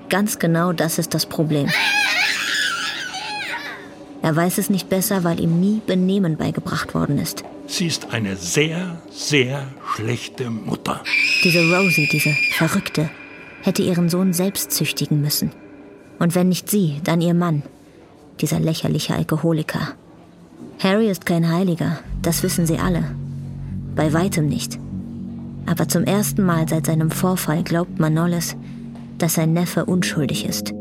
Ganz 0.09 0.39
genau 0.39 0.73
das 0.73 0.99
ist 0.99 1.13
das 1.13 1.25
Problem. 1.25 1.69
Er 4.21 4.35
weiß 4.35 4.57
es 4.57 4.69
nicht 4.69 4.89
besser, 4.89 5.23
weil 5.23 5.39
ihm 5.39 5.59
nie 5.59 5.81
Benehmen 5.85 6.37
beigebracht 6.37 6.93
worden 6.93 7.17
ist. 7.17 7.43
Sie 7.67 7.87
ist 7.87 8.11
eine 8.11 8.35
sehr, 8.35 9.01
sehr 9.09 9.67
schlechte 9.95 10.49
Mutter. 10.49 11.01
Diese 11.43 11.59
Rosie, 11.59 12.09
diese 12.11 12.35
Verrückte, 12.51 13.09
hätte 13.61 13.81
ihren 13.81 14.09
Sohn 14.09 14.33
selbst 14.33 14.71
züchtigen 14.71 15.21
müssen. 15.21 15.51
Und 16.19 16.35
wenn 16.35 16.49
nicht 16.49 16.69
sie, 16.69 16.99
dann 17.03 17.21
ihr 17.21 17.33
Mann. 17.33 17.63
Dieser 18.41 18.59
lächerliche 18.59 19.15
Alkoholiker. 19.15 19.95
Harry 20.83 21.09
ist 21.09 21.25
kein 21.25 21.49
Heiliger, 21.49 21.99
das 22.21 22.43
wissen 22.43 22.67
sie 22.67 22.77
alle. 22.77 23.15
Bei 23.95 24.13
weitem 24.13 24.47
nicht. 24.47 24.79
Aber 25.65 25.87
zum 25.87 26.03
ersten 26.03 26.43
Mal 26.43 26.67
seit 26.67 26.85
seinem 26.87 27.11
Vorfall 27.11 27.63
glaubt 27.63 27.99
Manolis, 27.99 28.55
dass 29.17 29.35
sein 29.35 29.53
Neffe 29.53 29.85
unschuldig 29.85 30.45
ist. 30.45 30.73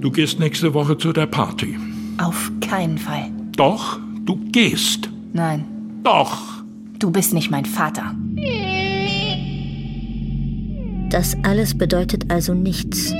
Du 0.00 0.10
gehst 0.10 0.40
nächste 0.40 0.74
Woche 0.74 0.98
zu 0.98 1.12
der 1.12 1.26
Party. 1.26 1.76
Auf 2.18 2.50
keinen 2.60 2.98
Fall. 2.98 3.30
Doch, 3.56 3.98
du 4.24 4.36
gehst. 4.50 5.08
Nein. 5.32 5.64
Doch. 6.02 6.62
Du 6.98 7.10
bist 7.10 7.32
nicht 7.34 7.50
mein 7.50 7.64
Vater. 7.64 8.14
Das 11.10 11.36
alles 11.42 11.76
bedeutet 11.76 12.32
also 12.32 12.54
nichts. 12.54 13.12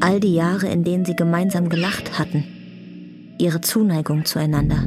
All 0.00 0.20
die 0.20 0.34
Jahre, 0.34 0.68
in 0.68 0.84
denen 0.84 1.04
sie 1.04 1.16
gemeinsam 1.16 1.68
gelacht 1.68 2.18
hatten. 2.18 2.44
Ihre 3.38 3.60
Zuneigung 3.60 4.24
zueinander. 4.24 4.84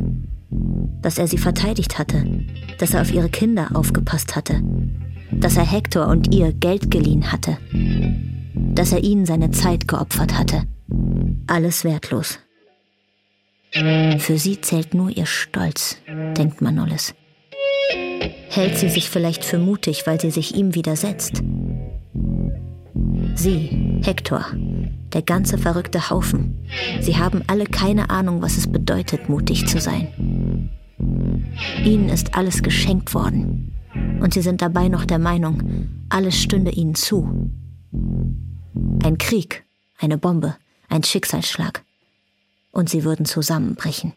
Dass 1.02 1.18
er 1.18 1.28
sie 1.28 1.38
verteidigt 1.38 1.97
hatte. 1.97 2.26
Dass 2.78 2.93
er 2.93 3.02
auf 3.02 3.14
ihre 3.14 3.30
Kinder 3.30 3.70
aufgepasst 3.74 4.36
hatte. 4.36 4.62
Dass 5.32 5.58
er 5.58 5.66
Hector 5.66 6.08
und 6.08 6.34
ihr 6.34 6.54
Geld 6.54 6.91
geliehen 6.91 7.32
hatte. 7.32 7.58
Dass 8.54 8.91
er 8.91 9.04
ihnen 9.04 9.26
seine 9.26 9.52
Zeit 9.52 9.88
geopfert 9.88 10.38
hatte. 10.38 10.64
Alles 11.47 11.84
wertlos. 11.84 12.39
Für 13.74 14.38
sie 14.38 14.60
zählt 14.60 14.93
nur 14.93 15.10
ihr 15.10 15.26
Stolz, 15.26 15.97
denkt 16.38 16.62
Manolis. 16.62 17.16
Hält 18.49 18.78
sie 18.78 18.89
sich 18.89 19.10
vielleicht 19.10 19.45
für 19.45 19.60
mutig, 19.60 20.06
weil 20.06 20.20
sie 20.20 20.32
sich 20.32 20.56
ihm 20.56 20.76
widersetzt? 20.76 21.41
Sie, 23.36 24.02
Hector, 24.04 24.45
der 25.14 25.22
ganze 25.22 25.58
verrückte 25.58 26.10
Haufen. 26.10 26.68
Sie 26.99 27.18
haben 27.18 27.43
alle 27.47 27.64
keine 27.64 28.10
Ahnung, 28.10 28.41
was 28.41 28.58
es 28.58 28.70
bedeutet, 28.70 29.30
mutig 29.30 29.68
zu 29.68 29.80
sein. 29.80 30.10
Ihnen 31.84 32.10
ist 32.10 32.36
alles 32.36 32.64
geschenkt 32.64 33.14
worden. 33.14 33.74
Und 34.22 34.34
sie 34.34 34.41
sind 34.41 34.62
dabei 34.62 34.88
noch 34.88 35.06
der 35.06 35.20
Meinung, 35.20 35.64
alles 36.10 36.41
stünde 36.41 36.72
ihnen 36.72 36.95
zu. 36.95 37.49
Ein 39.04 39.18
Krieg, 39.18 39.64
eine 39.99 40.18
Bombe, 40.18 40.56
ein 40.89 41.04
Schicksalsschlag. 41.04 41.84
Und 42.72 42.89
sie 42.89 43.04
würden 43.04 43.26
zusammenbrechen. 43.26 44.14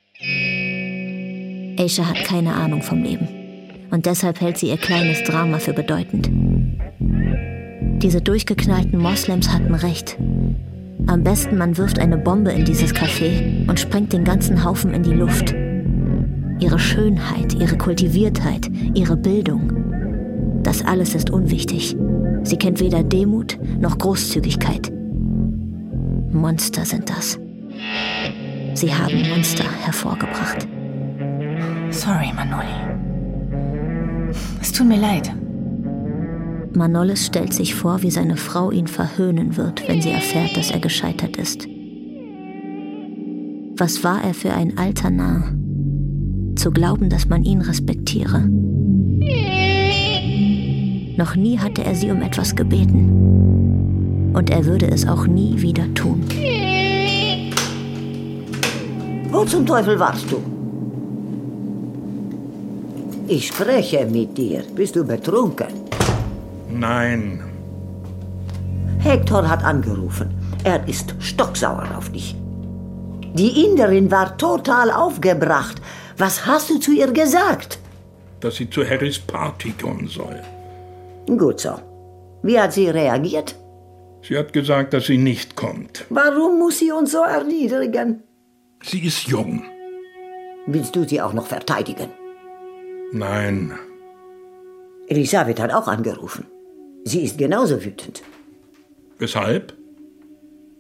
Aisha 1.78 2.07
hat 2.07 2.24
keine 2.24 2.55
Ahnung 2.55 2.82
vom 2.82 3.03
Leben. 3.03 3.28
Und 3.91 4.07
deshalb 4.07 4.41
hält 4.41 4.59
sie 4.59 4.68
ihr 4.68 4.76
kleines 4.76 5.22
Drama 5.24 5.59
für 5.59 5.72
bedeutend. 5.72 6.30
Diese 8.03 8.20
durchgeknallten 8.20 8.99
Moslems 8.99 9.51
hatten 9.51 9.74
recht. 9.74 10.18
Am 11.07 11.22
besten 11.22 11.59
man 11.59 11.76
wirft 11.76 11.99
eine 11.99 12.16
Bombe 12.16 12.53
in 12.53 12.64
dieses 12.64 12.95
Café 12.95 13.68
und 13.68 13.78
sprengt 13.80 14.12
den 14.12 14.24
ganzen 14.24 14.64
Haufen 14.64 14.95
in 14.95 15.03
die 15.03 15.12
Luft. 15.12 15.55
Ihre 16.65 16.79
Schönheit, 16.79 17.53
ihre 17.61 17.77
Kultiviertheit, 17.77 18.71
ihre 18.95 19.19
Bildung. 19.19 20.62
Das 20.62 20.83
alles 20.83 21.15
ist 21.15 21.29
unwichtig. 21.29 21.95
Sie 22.43 22.57
kennt 22.57 22.81
weder 22.81 23.03
Demut 23.03 23.59
noch 23.79 23.99
Großzügigkeit. 23.99 24.91
Monster 26.33 26.87
sind 26.87 27.11
das. 27.11 27.39
Sie 28.73 28.95
haben 28.95 29.29
Monster 29.29 29.67
hervorgebracht. 29.85 30.67
Sorry, 31.91 32.33
Manoli. 32.35 32.65
Es 34.62 34.73
tut 34.73 34.89
mir 34.89 35.01
leid. 35.01 35.35
Manolis 36.73 37.27
stellt 37.27 37.53
sich 37.53 37.75
vor, 37.75 38.03
wie 38.03 38.11
seine 38.11 38.39
Frau 38.39 38.71
ihn 38.71 38.87
verhöhnen 38.87 39.59
wird, 39.59 39.87
wenn 39.87 40.01
sie 40.01 40.12
erfährt, 40.12 40.57
dass 40.57 40.71
er 40.71 40.81
gescheitert 40.81 41.37
ist. 41.37 41.69
Was 43.77 44.03
war 44.03 44.25
er 44.25 44.33
für 44.33 44.55
ein 44.55 44.79
alter 44.79 45.11
Narr? 45.11 45.53
Zu 46.57 46.71
glauben, 46.71 47.11
dass 47.11 47.29
man 47.29 47.45
ihn 47.45 47.61
respektiere. 47.61 48.49
Noch 51.17 51.37
nie 51.37 51.59
hatte 51.59 51.85
er 51.85 51.95
sie 51.95 52.11
um 52.11 52.23
etwas 52.23 52.55
gebeten. 52.55 54.33
Und 54.35 54.51
er 54.51 54.65
würde 54.65 54.89
es 54.91 55.07
auch 55.07 55.27
nie 55.27 55.61
wieder 55.61 55.93
tun. 55.95 56.25
Wo 59.31 59.45
zum 59.45 59.65
Teufel 59.67 59.99
warst 59.99 60.31
du? 60.31 60.43
Ich 63.27 63.49
spreche 63.49 64.07
mit 64.07 64.37
dir. 64.37 64.63
Bist 64.75 64.97
du 64.97 65.05
betrunken? 65.05 65.69
Nein. 66.71 67.41
Hector 68.99 69.49
hat 69.49 69.65
angerufen. 69.65 70.31
Er 70.65 70.87
ist 70.89 71.15
stocksauer 71.19 71.87
auf 71.97 72.11
dich. 72.11 72.37
Die 73.35 73.65
Inderin 73.67 74.11
war 74.11 74.37
total 74.37 74.91
aufgebracht. 74.91 75.81
Was 76.17 76.47
hast 76.47 76.71
du 76.71 76.79
zu 76.79 76.93
ihr 76.93 77.11
gesagt? 77.12 77.79
Dass 78.41 78.57
sie 78.57 78.71
zu 78.71 78.89
Harrys 78.89 79.19
Party 79.19 79.73
kommen 79.73 80.09
soll. 80.09 80.41
Gut 81.27 81.61
so. 81.61 81.75
Wie 82.43 82.61
hat 82.61 82.73
sie 82.73 82.89
reagiert? 82.89 83.57
Sie 84.23 84.39
hat 84.39 84.53
gesagt, 84.53 84.93
dass 84.95 85.07
sie 85.07 85.19
nicht 85.19 85.57
kommt. 85.57 86.05
Warum 86.11 86.59
muss 86.59 86.79
sie 86.79 86.93
uns 86.93 87.12
so 87.12 87.23
erniedrigen? 87.23 88.23
Sie 88.83 89.01
ist 89.01 89.27
jung. 89.27 89.65
Willst 90.67 90.95
du 90.97 91.07
sie 91.07 91.21
auch 91.21 91.33
noch 91.33 91.47
verteidigen? 91.47 92.11
Nein. 93.12 93.73
Elisabeth 95.09 95.61
hat 95.61 95.73
auch 95.73 95.89
angerufen. 95.89 96.47
Sie 97.05 97.23
ist 97.23 97.37
genauso 97.37 97.85
wütend. 97.85 98.23
Weshalb? 99.19 99.75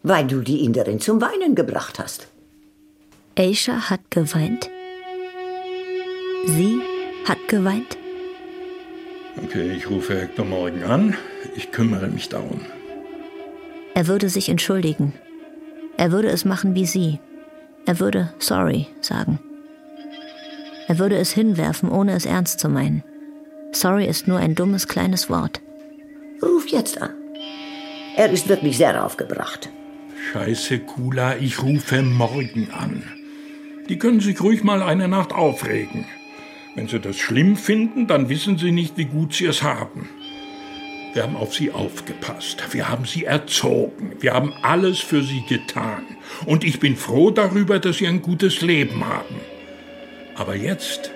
Weil 0.02 0.26
du 0.26 0.40
die 0.40 0.64
Inderin 0.64 1.00
zum 1.00 1.20
Weinen 1.20 1.54
gebracht 1.54 1.98
hast. 1.98 2.28
Aisha 3.36 3.90
hat 3.90 4.10
geweint. 4.10 4.70
Sie 6.46 6.80
hat 7.24 7.48
geweint. 7.48 7.96
Okay, 9.42 9.72
ich 9.76 9.88
rufe 9.88 10.20
Hector 10.20 10.44
morgen 10.44 10.82
an. 10.84 11.16
Ich 11.56 11.72
kümmere 11.72 12.08
mich 12.08 12.28
darum. 12.28 12.60
Er 13.94 14.06
würde 14.06 14.28
sich 14.28 14.48
entschuldigen. 14.48 15.12
Er 15.96 16.12
würde 16.12 16.28
es 16.28 16.44
machen 16.44 16.74
wie 16.74 16.86
sie. 16.86 17.18
Er 17.86 18.00
würde 18.00 18.32
sorry 18.38 18.86
sagen. 19.00 19.38
Er 20.86 20.98
würde 20.98 21.16
es 21.16 21.32
hinwerfen, 21.32 21.90
ohne 21.90 22.12
es 22.12 22.26
ernst 22.26 22.60
zu 22.60 22.68
meinen. 22.68 23.02
Sorry 23.72 24.06
ist 24.06 24.28
nur 24.28 24.38
ein 24.38 24.54
dummes 24.54 24.86
kleines 24.86 25.30
Wort. 25.30 25.60
Ruf 26.42 26.68
jetzt 26.68 27.00
an. 27.00 27.14
Er 28.16 28.30
ist 28.30 28.48
wirklich 28.48 28.76
sehr 28.76 29.04
aufgebracht. 29.04 29.70
Scheiße, 30.32 30.80
Kula, 30.80 31.36
ich 31.36 31.62
rufe 31.62 32.02
morgen 32.02 32.68
an. 32.70 33.02
Die 33.88 33.98
können 33.98 34.20
sich 34.20 34.40
ruhig 34.40 34.62
mal 34.62 34.82
eine 34.82 35.08
Nacht 35.08 35.32
aufregen. 35.32 36.06
Wenn 36.74 36.88
sie 36.88 36.98
das 36.98 37.16
schlimm 37.16 37.56
finden, 37.56 38.06
dann 38.06 38.28
wissen 38.28 38.58
sie 38.58 38.72
nicht, 38.72 38.96
wie 38.96 39.04
gut 39.04 39.34
sie 39.34 39.46
es 39.46 39.62
haben. 39.62 40.08
Wir 41.12 41.22
haben 41.22 41.36
auf 41.36 41.54
sie 41.54 41.70
aufgepasst. 41.70 42.62
Wir 42.72 42.88
haben 42.88 43.04
sie 43.04 43.24
erzogen. 43.24 44.16
Wir 44.18 44.34
haben 44.34 44.52
alles 44.62 44.98
für 44.98 45.22
sie 45.22 45.42
getan. 45.48 46.02
Und 46.44 46.64
ich 46.64 46.80
bin 46.80 46.96
froh 46.96 47.30
darüber, 47.30 47.78
dass 47.78 47.98
sie 47.98 48.08
ein 48.08 48.20
gutes 48.20 48.62
Leben 48.62 49.06
haben. 49.06 49.36
Aber 50.34 50.56
jetzt 50.56 51.12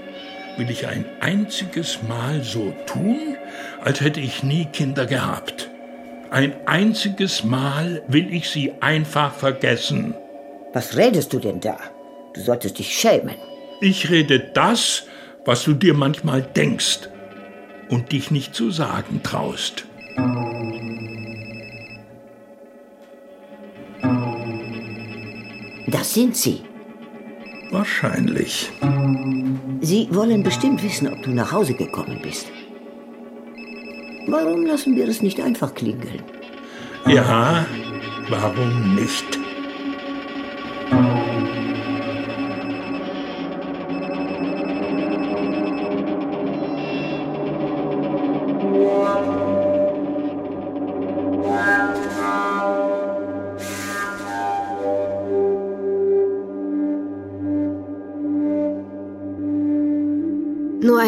will 0.57 0.71
ich 0.71 0.87
ein 0.87 1.05
einziges 1.19 1.99
Mal 2.09 2.45
so 2.45 2.73
tun, 2.87 3.37
als 3.81 4.01
hätte 4.01 4.21
ich 4.21 4.45
nie 4.45 4.67
Kinder 4.67 5.07
gehabt. 5.07 5.69
Ein 6.31 6.55
einziges 6.67 7.43
Mal 7.43 8.03
will 8.07 8.33
ich 8.33 8.51
sie 8.51 8.73
einfach 8.81 9.35
vergessen. 9.35 10.15
Was 10.73 10.97
redest 10.97 11.33
du 11.33 11.41
denn 11.41 11.59
da? 11.59 11.79
Du 12.35 12.41
solltest 12.43 12.79
dich 12.79 12.95
schämen. 12.95 13.35
Ich 13.81 14.11
rede 14.11 14.39
das, 14.39 15.07
was 15.49 15.65
du 15.65 15.73
dir 15.73 15.95
manchmal 15.95 16.43
denkst 16.43 17.09
und 17.89 18.13
dich 18.13 18.31
nicht 18.31 18.55
zu 18.55 18.71
sagen 18.71 19.23
traust. 19.23 19.87
Das 25.87 26.13
sind 26.13 26.37
sie. 26.37 26.61
Wahrscheinlich. 27.71 28.71
Sie 29.81 30.09
wollen 30.11 30.43
bestimmt 30.43 30.83
wissen, 30.83 31.11
ob 31.11 31.23
du 31.23 31.31
nach 31.31 31.51
Hause 31.51 31.73
gekommen 31.73 32.21
bist. 32.23 32.49
Warum 34.27 34.67
lassen 34.67 34.97
wir 34.97 35.09
es 35.09 35.23
nicht 35.23 35.41
einfach 35.41 35.75
klingeln? 35.75 36.23
Ja, 37.07 37.65
warum 38.29 38.95
nicht? 38.97 39.48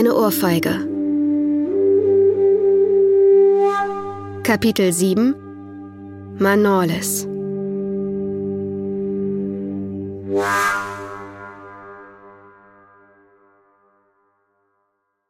Eine 0.01 0.15
Ohrfeige. 0.15 0.89
Kapitel 4.43 4.95
7 4.95 5.35
Manoles 6.39 7.27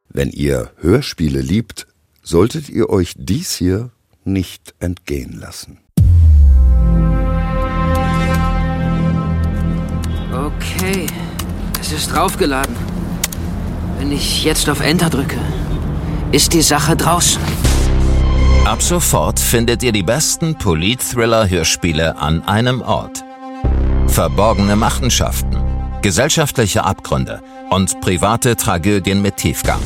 Wenn 0.09 0.31
ihr 0.31 0.71
Hörspiele 0.77 1.41
liebt, 1.41 1.89
solltet 2.23 2.69
ihr 2.69 2.91
euch 2.91 3.15
dies 3.17 3.57
hier 3.57 3.91
nicht 4.23 4.77
entgehen 4.79 5.33
lassen. 5.41 5.81
Okay, 10.33 11.09
es 11.81 11.91
ist 11.91 12.15
draufgeladen. 12.15 12.90
Wenn 14.01 14.13
ich 14.13 14.45
jetzt 14.45 14.71
auf 14.71 14.81
Enter 14.81 15.11
drücke, 15.11 15.37
ist 16.33 16.55
die 16.55 16.63
Sache 16.63 16.97
draußen. 16.97 17.43
Ab 18.65 18.81
sofort 18.81 19.39
findet 19.39 19.83
ihr 19.83 19.93
die 19.93 20.03
besten 20.03 20.57
Polit-Thriller-Hörspiele 20.57 22.17
an 22.17 22.43
einem 22.45 22.81
Ort. 22.81 23.23
Verborgene 24.07 24.75
Machenschaften, 24.75 25.55
gesellschaftliche 26.01 26.83
Abgründe 26.83 27.43
und 27.69 28.01
private 28.01 28.57
Tragödien 28.57 29.21
mit 29.21 29.37
Tiefgang. 29.37 29.83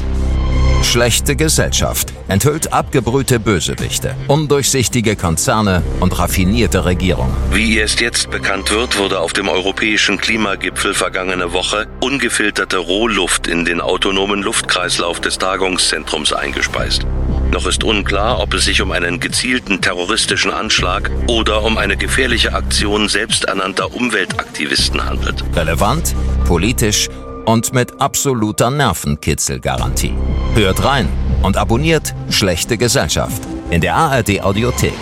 Schlechte 0.85 1.35
Gesellschaft 1.35 2.12
enthüllt 2.28 2.72
abgebrühte 2.72 3.41
Bösewichte, 3.41 4.14
undurchsichtige 4.28 5.16
Konzerne 5.16 5.82
und 5.99 6.16
raffinierte 6.16 6.85
Regierungen. 6.85 7.35
Wie 7.51 7.78
erst 7.78 8.01
jetzt 8.01 8.30
bekannt 8.30 8.70
wird, 8.70 8.97
wurde 8.97 9.18
auf 9.18 9.32
dem 9.32 9.49
europäischen 9.49 10.18
Klimagipfel 10.18 10.95
vergangene 10.95 11.53
Woche 11.53 11.89
ungefilterte 12.01 12.76
Rohluft 12.76 13.49
in 13.49 13.64
den 13.64 13.80
autonomen 13.80 14.43
Luftkreislauf 14.43 15.20
des 15.20 15.39
Tagungszentrums 15.39 16.32
eingespeist. 16.32 17.05
Noch 17.51 17.66
ist 17.66 17.82
unklar, 17.82 18.41
ob 18.41 18.55
es 18.55 18.64
sich 18.64 18.80
um 18.82 18.93
einen 18.93 19.20
gezielten 19.20 19.80
terroristischen 19.80 20.53
Anschlag 20.53 21.11
oder 21.28 21.62
um 21.62 21.78
eine 21.78 21.97
gefährliche 21.97 22.53
Aktion 22.53 23.09
selbsternannter 23.09 23.95
Umweltaktivisten 23.95 25.05
handelt. 25.05 25.45
Relevant, 25.57 26.14
politisch 26.47 27.09
und 27.45 27.72
mit 27.72 28.01
absoluter 28.01 28.70
Nervenkitzelgarantie. 28.70 30.14
Hört 30.55 30.84
rein 30.84 31.09
und 31.42 31.57
abonniert 31.57 32.14
Schlechte 32.30 32.76
Gesellschaft 32.76 33.42
in 33.70 33.80
der 33.80 33.95
ARD 33.95 34.42
Audiothek. 34.42 34.95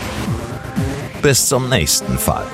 Bis 1.23 1.47
zum 1.47 1.69
nächsten 1.69 2.19
Fall. 2.19 2.47